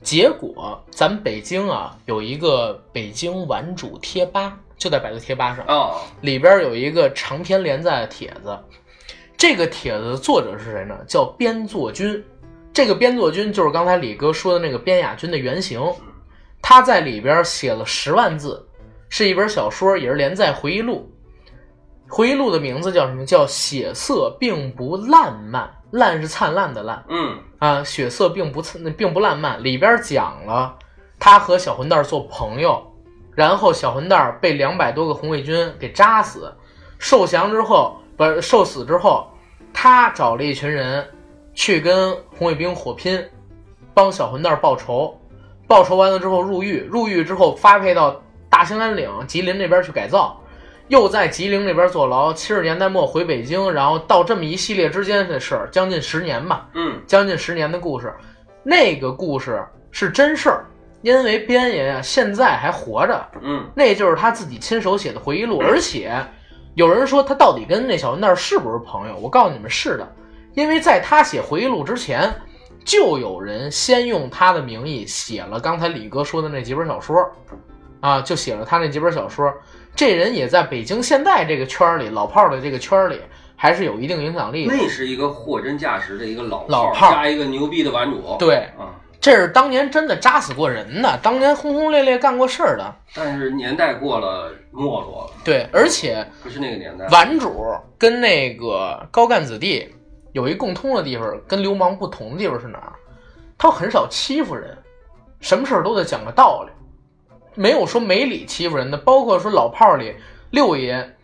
[0.00, 8.58] 结果咱们北京啊有一个北京玩主贴吧，就在百度贴吧上，哦，里边有一个长篇连载的帖子，
[9.46, 10.96] 这个帖子的作者是谁呢？
[11.06, 12.24] 叫边作君。
[12.72, 15.78] 这个边作君就是刚才李哥说的那个边雅君的原型，
[16.62, 18.66] 他在里边写了十万字，
[19.10, 21.12] 是一本小说，也是连载回忆录。
[22.08, 23.26] 回忆录的名字叫什么？
[23.26, 29.62] 叫《血色并不烂漫》，烂是灿烂的烂嗯啊，血色并不灿并不烂漫。
[29.62, 30.74] 里边讲了
[31.20, 32.82] 他和小混蛋做朋友，
[33.34, 36.50] 然后小混蛋被两百多个红卫军给扎死，
[36.98, 39.28] 受降之后不是受死之后，
[39.74, 41.06] 他找了一群人
[41.52, 43.22] 去跟红卫兵火拼，
[43.92, 45.20] 帮小混蛋报仇。
[45.66, 50.40] 报仇完了之后入狱，入狱之后发配到大兴安岭、吉林那边去改造，
[50.88, 52.32] 又在吉林那边坐牢。
[52.32, 56.68] 七十年代末回北京，然后到这么一系列之间的事儿，将近十年吧。
[56.74, 58.14] 嗯将近十年的故事，
[58.62, 60.64] 那个故事是真事儿，
[61.02, 66.14] 因为边爷呀现在还活着，嗯那就是他自己亲手写的回忆录， 而且
[66.74, 69.16] 有人说他到底跟那小混蛋是不是朋友？
[69.16, 70.16] 我告诉你们是的，
[70.54, 72.32] 因为在他写回忆录之前，
[72.84, 77.30] 就有人先用他的名义写了刚才李哥说的那几本小说，
[78.00, 79.52] 啊，就写了他那几本小说。
[79.96, 83.20] 这人也在北京现代这个圈儿里，老炮儿的这个圈儿里，
[83.54, 84.74] 还是有一定影响力的。
[84.74, 88.90] 那是一个货真价实的一个老老炮儿加一个牛逼的玩主，对，啊，
[89.24, 92.94] 这是当年真的扎死过人的，当年轰轰烈烈干过事儿的。
[93.14, 97.06] 但是年代过了，没落了，对，而且不是那个年代。
[97.08, 99.90] 顽主跟那个高干子弟
[100.32, 102.92] 有一共通的地方，跟流氓不同的地方是哪儿？
[103.56, 104.76] 他很少欺负人，
[105.40, 106.72] 什么事儿都得讲个道理，
[107.54, 108.98] 没有说没理欺负人的。
[108.98, 110.14] 包括说老炮儿里
[110.50, 111.16] 六爷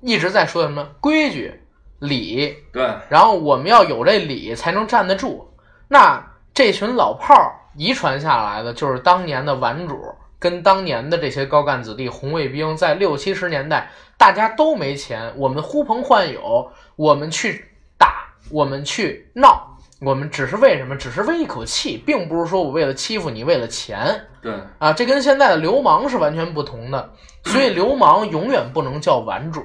[0.00, 1.52] 一直在说什么规矩、
[1.98, 5.52] 理，对，然后我们要有这理才能站得住。
[5.88, 6.24] 那
[6.58, 9.96] 这群老炮儿遗传下来的，就是当年的顽主
[10.40, 17.64] 跟当年的这些高干子弟、红卫兵，在六七十年代，大家都没钱，我们呼朋唤友，我们去
[17.96, 20.96] 打，我们去闹，我们只是为什么？
[20.96, 24.92] 只是为一口气，并不是说我为了欺负你，为了钱对，啊！
[24.92, 27.08] 这跟现在的流氓是完全不同的，
[27.44, 29.64] 所以流氓永远不能叫顽主，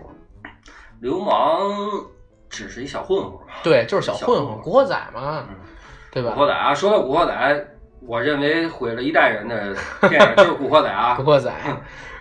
[1.00, 1.60] 流氓
[2.52, 3.54] 只是一小混混嘛。
[3.64, 5.56] 对，就是小混混、小混混古惑仔嘛，嗯
[6.14, 6.32] 对吧？
[6.36, 7.68] 古惑仔啊，说到古惑仔，
[8.06, 9.76] 我认为毁了一代人的
[10.10, 11.52] 电影就是古惑仔啊 古，惑仔，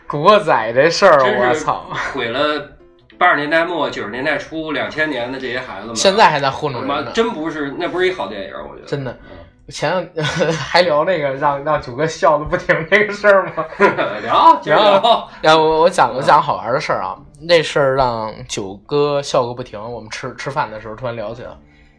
[0.07, 2.69] 古惑仔这事儿，我操，毁了
[3.19, 5.97] 八十年代末九十年代初两千年的这些孩子们。
[5.97, 9.13] 现在还在糊他妈弄人呢，真不是，那不是一好电影，我觉得真的。
[9.13, 9.39] 嗯
[9.69, 10.11] 前
[10.59, 13.65] 还聊那个让让九哥笑的不停那个事儿吗？
[14.21, 15.29] 聊，聊。
[15.41, 19.81] 然后我我讲我讲好玩的事儿啊，那事儿让九哥笑个不停。
[19.81, 21.51] 我们吃吃饭的时候突然聊起来，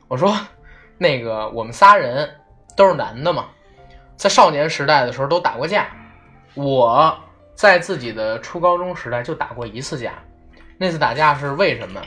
[0.09, 0.31] 我说
[0.97, 2.29] 那个我们仨人
[2.75, 3.45] 都是男的嘛，
[4.15, 5.87] 在少年时代的时候都打过架。
[6.55, 7.17] 我
[7.55, 10.13] 在自己的初高中时代就打过一次架，
[10.77, 12.01] 那次打架是为什么？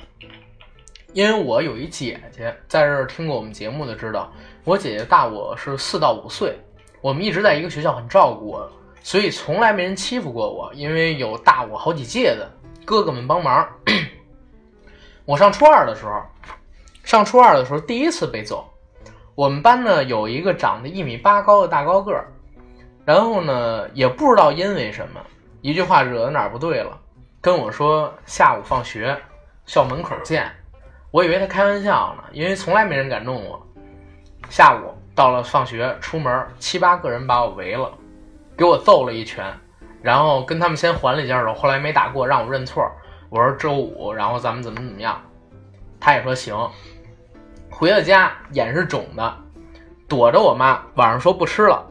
[1.13, 4.31] 因为我有一姐姐，在这儿听过我们节目的知道，
[4.65, 6.59] 我姐姐大我是四到五岁，
[7.01, 8.71] 我们一直在一个学校，很照顾我，
[9.03, 12.51] 所以从来没人欺负过我，因为有大我好几届的
[12.85, 13.67] 哥哥们帮忙。
[15.25, 16.23] 我上初二的时候，
[17.03, 18.65] 上初二的时候第一次被揍。
[19.37, 22.27] 我们班呢有一个长得一米八高的大高个儿，
[23.05, 25.21] 然后呢也不知道因为什么，
[25.61, 26.99] 一句话惹得哪儿不对了，
[27.39, 29.15] 跟我说下午放学
[29.67, 30.51] 校门口见。
[31.11, 33.61] 我以为他开玩笑呢，因为从来没人敢弄我。
[34.49, 37.93] 下午到了放学，出门七八个人把我围了，
[38.57, 39.45] 给我揍了一拳，
[40.01, 42.91] 然后跟他们先还了一下手，后来没打过，让我认错。
[43.29, 45.21] 我说周五，然后咱们怎么怎么样，
[46.01, 46.57] 他也说行。
[47.79, 49.37] 回到家，眼是肿的，
[50.09, 51.85] 躲着我妈，晚上说不吃了。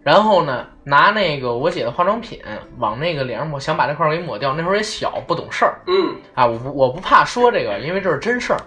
[0.00, 2.40] 然后呢，拿那个我姐的化妆品
[2.78, 4.54] 往那个脸上抹，想把这块给抹掉。
[4.54, 8.60] 那时候也小，不懂事儿嗯啊，我不我不怕说这个，因为这是真事儿。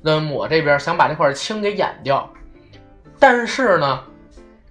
[0.00, 2.26] 那抹这边想把这块青给掩掉，
[3.18, 4.02] 但是呢，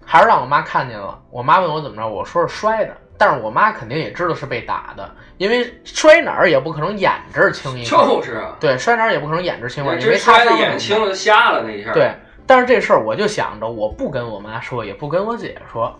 [0.03, 1.21] 还是让我妈看见了。
[1.29, 12.13] 我妈问我怎么着，我说是摔的，但是我妈肯定也知道是被打的，因为摔哪儿也不可能眼这儿青一块，就是啊，对，摔哪儿也不可能眼这儿青一块儿，因为那真摔的眼青了瞎了那一下。，对，
[12.45, 15.97] 但是这事儿我就想着，我不跟我妈说，也不跟我姐说，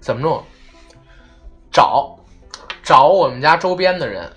[0.00, 0.42] 怎么弄？
[1.70, 2.18] 找
[2.82, 4.30] 找我们家周边的人，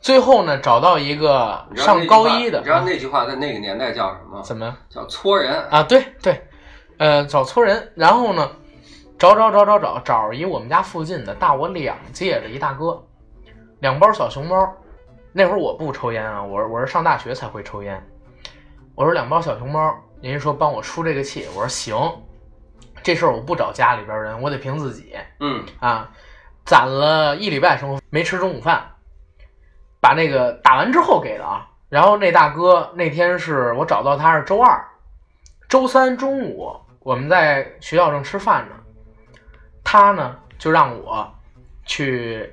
[0.00, 4.42] 最后呢找到一个上高一的，你知道那句话在那个年代叫什么？
[4.42, 5.54] 怎么叫搓人。
[5.70, 5.82] 啊？
[5.82, 6.46] 对对，
[6.98, 8.50] 呃，找搓人，然后呢
[9.18, 13.02] 找找找找找找一我们家附近的大我两届的一大哥，
[13.80, 14.70] 两包小熊猫。
[15.32, 18.02] 那会儿我不抽烟啊，我我是上大学才会抽烟。
[18.94, 21.96] 我说两包小熊猫，人家说帮我出这个气，我说行，
[23.02, 26.10] 这事儿我不找家里边人，我得凭自己嗯啊。
[26.64, 28.84] 攒了一礼拜生活没吃中午饭，
[30.00, 31.66] 把那个打完之后给的啊。
[31.88, 34.84] 然后那大哥那天是我找到他是周二，
[35.68, 38.74] 周三中午我们在学校正吃饭呢，
[39.88, 41.32] 他呢就让我
[41.84, 42.52] 去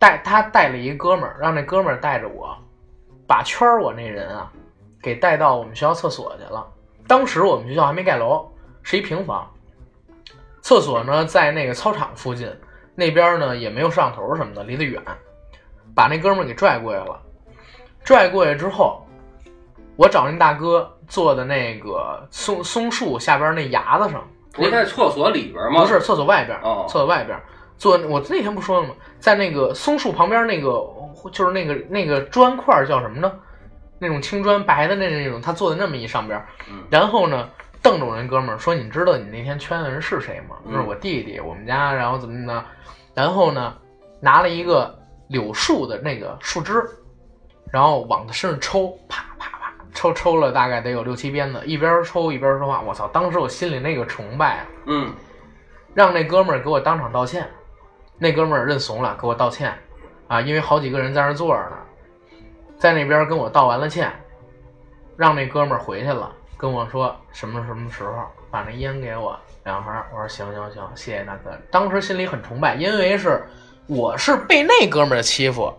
[0.00, 2.58] 带他带了一个哥们儿，让那哥们儿带着我，
[3.24, 4.50] 把圈儿我那人啊
[5.00, 6.66] 给带到我们学校厕所去了。
[7.06, 8.50] 当时我们学校还没盖楼，
[8.82, 9.48] 是一平房，
[10.60, 12.52] 厕所呢在那个操场附近，
[12.96, 15.00] 那边呢也没有摄像头什么的，离得远。
[15.94, 17.22] 把那哥们儿给拽过来了，
[18.02, 19.06] 拽过来之后，
[19.94, 25.80] 我找那大哥坐的那个松松树下边那崖子上，不是在厕所里边吗？
[25.80, 27.38] 不是厕所外边，哦厕所外边
[27.78, 27.98] 坐。
[28.08, 28.94] 我那天不说了吗？
[29.18, 30.84] 在那个松树旁边那个，
[31.30, 33.32] 就是那个那个砖块叫什么呢？
[33.98, 37.48] 那种青砖白的那那种，他坐在那么一上边，嗯然后呢，
[37.80, 40.56] 瞪着我那哥们儿说：“你知道你那天圈的人是谁吗？
[40.66, 42.64] 嗯是我弟弟，我们家，然后怎么怎么的。”
[43.14, 43.74] 然后呢，
[44.20, 44.98] 拿了一个
[45.28, 46.82] 柳树的那个树枝，
[47.72, 49.24] 然后往他身上抽，啪，
[50.02, 52.80] 抽抽了大概得有六七鞭子，一边抽一边说话。
[52.80, 53.06] 我操！
[53.12, 54.66] 当时我心里那个崇拜啊！
[54.86, 55.14] 嗯
[55.94, 57.48] 让那哥们儿给我当场道歉，
[58.18, 59.72] 那哥们儿认怂了，给我道歉，
[60.26, 61.76] 啊，因为好几个人在那坐着呢，
[62.76, 64.12] 在那边跟我道完了歉，
[65.16, 71.56] 让那哥们儿回去了，跟我说什么什么时候把那烟给我两盒，我说行行行，谢谢大哥。
[71.70, 73.46] 当时心里很崇拜，因为是
[73.86, 75.72] 我是被那哥们儿欺负，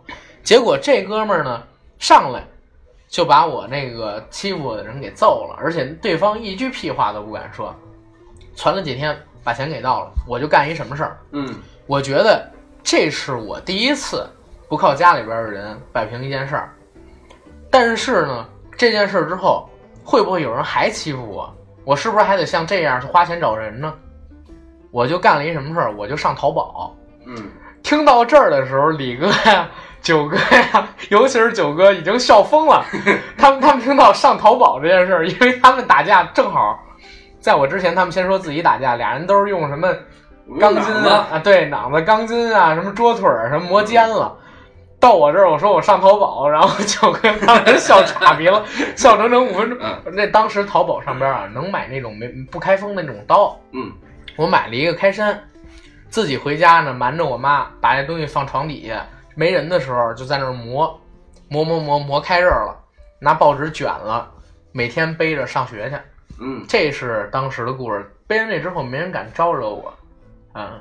[0.44, 1.62] 结果这哥们儿呢
[2.00, 2.42] 上来
[3.14, 7.72] 就把我那个欺负我的人给揍了，而且对方一句屁话都不敢说。
[8.56, 11.16] 传了几天，把钱给到了，我就干一什么事儿？
[11.32, 11.54] 嗯
[11.86, 12.44] 我觉得
[12.82, 14.28] 这是我第一次
[14.68, 16.74] 不靠家里边的人摆平一件事儿。
[17.70, 19.70] 但是呢，这件事儿之后，
[20.04, 21.56] 会不会有人还欺负我？
[21.86, 23.94] 我是不是还得像这样去花钱找人呢？
[24.90, 25.96] 我就干了一什么事儿？
[25.96, 26.96] 我就上淘宝。
[27.28, 27.36] 嗯，
[27.84, 29.70] 听到这儿的时候，李哥呀、
[30.04, 32.86] 九哥呀， 尤其是九哥已经笑疯了。
[33.38, 36.78] 他们他们听到上淘宝这件事儿，因为他们打架正好
[37.40, 39.92] 在我之前，他们先说自己打架，俩人都是用什么
[40.60, 44.38] 钢筋子啊，啊，对，脑子、钢筋啊，什么桌腿儿、什么磨尖了。
[45.00, 48.64] 到我这儿，我说我上淘宝，然后九哥当时笑岔鼻了，
[48.96, 49.78] 笑整整五分钟。
[49.82, 53.92] 嗯那当时淘宝上边啊，能买那种没不开封的那种刀，嗯
[54.36, 55.42] 我买了一个开山，
[56.10, 59.06] 自己回家呢，瞒着我妈把这东西放床底下，
[59.36, 61.00] 没人的时候就在那儿磨，
[61.50, 62.76] 磨磨磨磨开刃了，
[63.20, 64.30] 拿报纸卷了，
[64.72, 65.98] 每天背着上学去。
[66.40, 68.10] 嗯这是当时的故事。
[68.26, 69.94] 背完这之后，没人敢招惹我。
[70.56, 70.80] 嗯，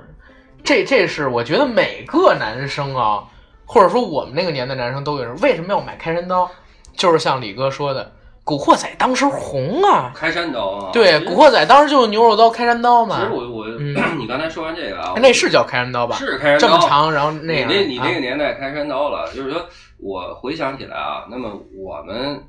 [0.64, 3.24] 这这是我觉得每个男生啊，
[3.66, 6.50] 或者说我们那个年代男生都有人为什么要买开山刀？
[6.94, 8.04] 就是像李哥说的，
[8.44, 10.12] 《古惑仔》当时红啊。
[10.14, 10.90] 开山刀啊。
[10.92, 13.26] 对，《古惑仔》当时就是牛肉刀、开山刀嘛其。
[13.26, 16.16] 实我我、嗯 你刚才说完这个啊，那是叫开山刀吧？
[16.16, 16.66] 是开山刀。
[16.66, 17.64] 这么长，然后那你。
[17.64, 19.64] 那你那个啊年代开山刀了，就是说
[19.98, 22.42] 我回想起来啊，那么我们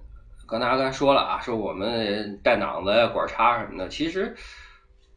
[0.48, 4.36] 刚才刚才说了啊，说我们带脑子呀、管叉什么的，其实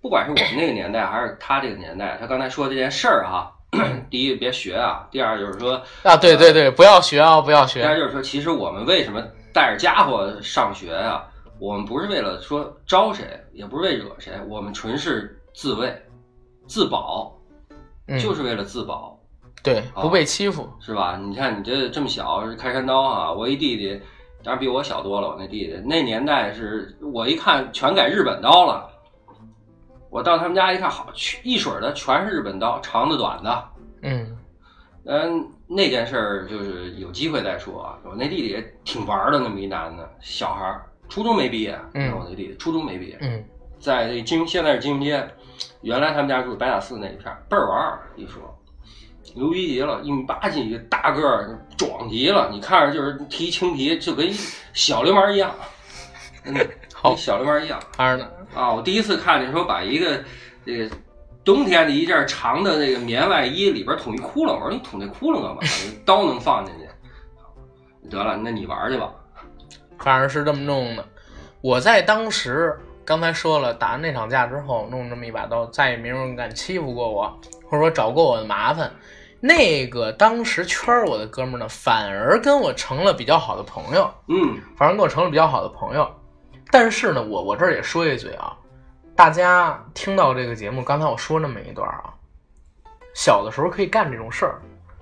[0.03, 3.51] 不管是我们那个年代还是他这个年代，他刚才说这件事儿哈，
[4.11, 7.97] 第一别学啊，第二就是说，啊，对对对，不要学啊，不要学第二。
[7.97, 9.22] 就是说，其实我们为什么
[9.57, 11.24] 带着家伙上学呀、
[11.59, 15.90] 我们不是为了说招谁，也不是为惹谁，我们纯是自卫、
[16.68, 17.34] 自保，
[18.07, 19.18] 嗯，就是为了自保。
[19.62, 20.68] 对，啊不被欺负。
[20.78, 21.16] 是吧？
[21.16, 23.32] 你看你这这么小，是开山刀啊！
[23.32, 23.98] 我一弟弟，
[24.44, 25.28] 当然比我小多了。
[25.28, 28.90] 我那弟弟那年代是我一看全改日本刀了。
[30.11, 33.64] 我到他们家一看，好，去一水儿的全是日本刀，长的短的。
[34.02, 34.36] 嗯
[35.07, 37.98] 嗯，那件事儿就是有机会再说啊。
[38.04, 41.78] 我那弟弟也挺玩的，那么一男的小孩儿，初中没毕业。
[41.94, 43.44] 嗯我那弟弟初中没毕业，嗯
[43.78, 45.26] 在这金现在是金融街，
[45.82, 48.00] 原来他们家住白塔寺那一片儿，倍儿玩儿。
[48.16, 48.42] 一说
[49.34, 52.48] 牛逼极了，一米八几，大个儿，壮极了。
[52.50, 54.32] 你看着就是提青皮，就跟
[54.72, 55.54] 小流氓一样，
[56.44, 56.54] 嗯，
[56.94, 58.26] 好跟小流氓一样二呢？
[58.54, 58.72] 啊！
[58.72, 60.24] 我第一次看见说把一个
[60.64, 60.96] 这个
[61.47, 65.61] 冬天的一件长的那个棉外衣里边捅一窟窿，我说你捅那窟窿干嘛？
[66.05, 68.11] 刀能放进去？
[68.11, 69.09] 得了，那你玩去吧。
[70.01, 71.05] 反正是这么弄的。
[71.61, 78.92] 我在当时刚才说了，打完那场架之后，弄这么一把刀，再也没有人敢欺负过我，或者说找过我的麻烦。
[79.40, 86.09] 那个当时圈我的哥们呢，反而跟我成了比较好的朋友，嗯，反而跟我成了比较好的朋友。
[86.72, 88.57] 但是呢，我我这儿也说一嘴啊，
[89.16, 92.12] 大家听到这个节目，刚才我说那么一段啊，
[93.14, 94.60] 小的时候可以干这种事儿，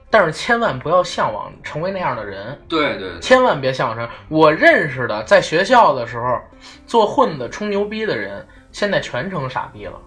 [0.09, 2.57] 但是千万不要向往成为那样的人。
[2.69, 4.09] 对对对，千万别向往成。
[4.29, 6.41] 我认识的在学校的时候
[6.87, 9.99] 做混子、充牛逼的人，现在全成傻逼了，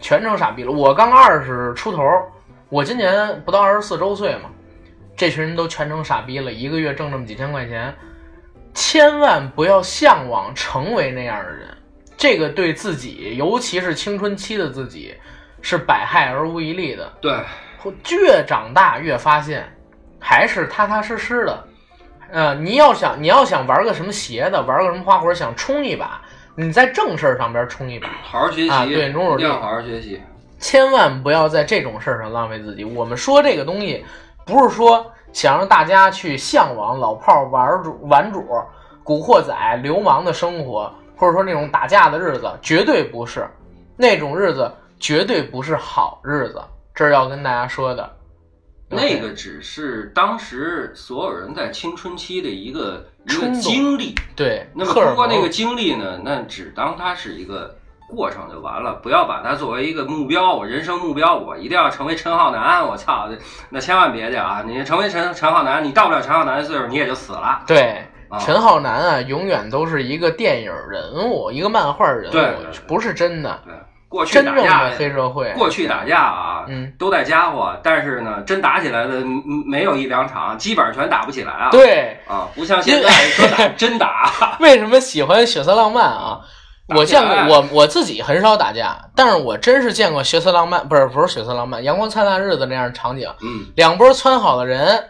[0.00, 0.72] 全成傻逼了。
[0.72, 2.02] 我刚二十出头，
[2.70, 4.48] 我今年不到二十四周岁嘛，
[5.14, 7.94] 这群人都全成傻逼了，一个月挣这么几千块钱，
[8.72, 11.75] 千万不要向往成为那样的人，
[12.16, 15.14] 这个对自己，尤其是青春期的自己，
[15.60, 17.12] 是百害而无一利的。
[17.20, 17.38] 对，
[18.10, 19.64] 越长大越发现，
[20.18, 21.64] 还是踏踏实实的。
[22.30, 26.20] 呃，你要想你要想玩个什么邪的，玩个什么花活，想冲一把，
[26.56, 30.20] 你在正事儿上边冲一把，好好学习，啊对努努力一定要好好学习。
[30.58, 32.82] 千万不要在这种事儿上浪费自己。
[32.82, 34.04] 我们说这个东西，
[34.46, 38.42] 不是说想让大家去向往老炮儿玩主、玩主、
[39.04, 43.48] 古惑仔、流氓的生活，或者说那种打架的日子，绝对不是
[43.96, 46.62] 那种日子，绝对不是好日子。
[46.94, 48.08] 这是要跟大家说的。
[48.88, 57.76] 那个只是当时所有人在青春期的一个一个经历，对，那么通过那个经历呢，那只当它是一个
[58.08, 60.54] 过程就完了，不要把它作为一个目标。
[60.54, 62.86] 我人生目标，我一定要成为陈浩南。
[62.86, 63.28] 我操，
[63.70, 64.62] 那千万别去啊！
[64.64, 67.64] 你成为陈陈浩南，你到不了陈浩南的岁数，你也就死了。
[67.66, 68.06] 对，啊
[68.40, 73.74] 陈浩南啊，永远都是一个电影人物，一个漫画人物，不是真的，对，
[74.08, 75.52] 过去真正打架的黑社会。
[75.56, 81.70] 过去打架啊，嗯，都带家伙，但是呢，真打起来的嗯没有一两场，基本上全打不起来啊。
[81.70, 84.56] 对，啊，不像现在说打 真打。
[84.60, 86.40] 为什么喜欢血色浪漫啊？
[86.94, 93.28] 我见过，我我自己很少打架，但是我真是见过血色浪漫，不是不是血色浪漫，阳光灿烂日子那样的场景。
[93.42, 95.02] 嗯，两波窜好的人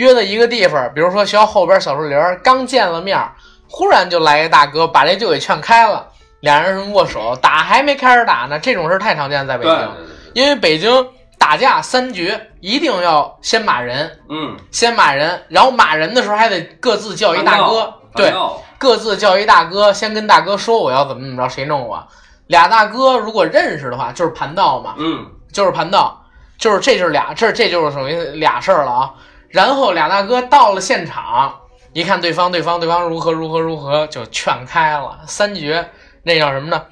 [0.00, 3.32] 约在一个地方，比如说学校后边小树林儿，刚见了面儿，
[3.68, 6.06] 忽然就来一大哥把这就给劝开了，
[6.40, 9.90] 俩人握手，打还没开始打呢，这种事儿太常见在北京，
[10.32, 11.06] 因为北京
[11.38, 18.32] 打架三局一定要先骂人，嗯，先骂人，然后骂人的时候还得各自叫一大哥，对，
[18.78, 22.02] 各自叫一大哥，先跟大哥说我要怎么怎么着，谁弄我。
[22.46, 26.20] 俩大哥如果认识的话，就是盘道嘛，嗯，就是盘道，
[26.58, 29.10] 就是这就是俩，这这就是属于俩事儿了啊。
[29.50, 31.54] 然后俩大哥到了现场，
[31.92, 35.20] 一看对方对方对方如何如何如何，就劝开了。
[35.26, 35.88] 三绝
[36.22, 36.82] 那叫什么呢？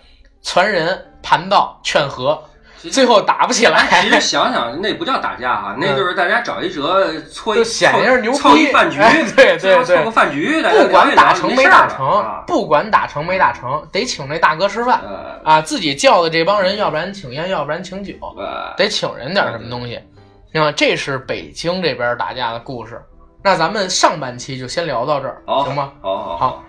[0.43, 2.43] 传人、盘道、劝和，
[2.91, 3.87] 最后打不起来。
[4.01, 15.61] 其实想想，那不叫打架哈，那就是大家找一辙，搓一就显一下牛逼凑一饭局，哎 对对 对凑个饭局，不管打成没打成，啊，不管打成没打成，得请那大哥吃饭呃啊！
[15.61, 20.01] 自己叫的这帮人，要不然请烟，要不然请酒，呃，得请人点什么东西。
[20.53, 23.01] 那么这是北京这边打架的故事。
[23.43, 25.93] 那咱们上半期就先聊到这儿，好，行吗？
[26.01, 26.65] 好好好，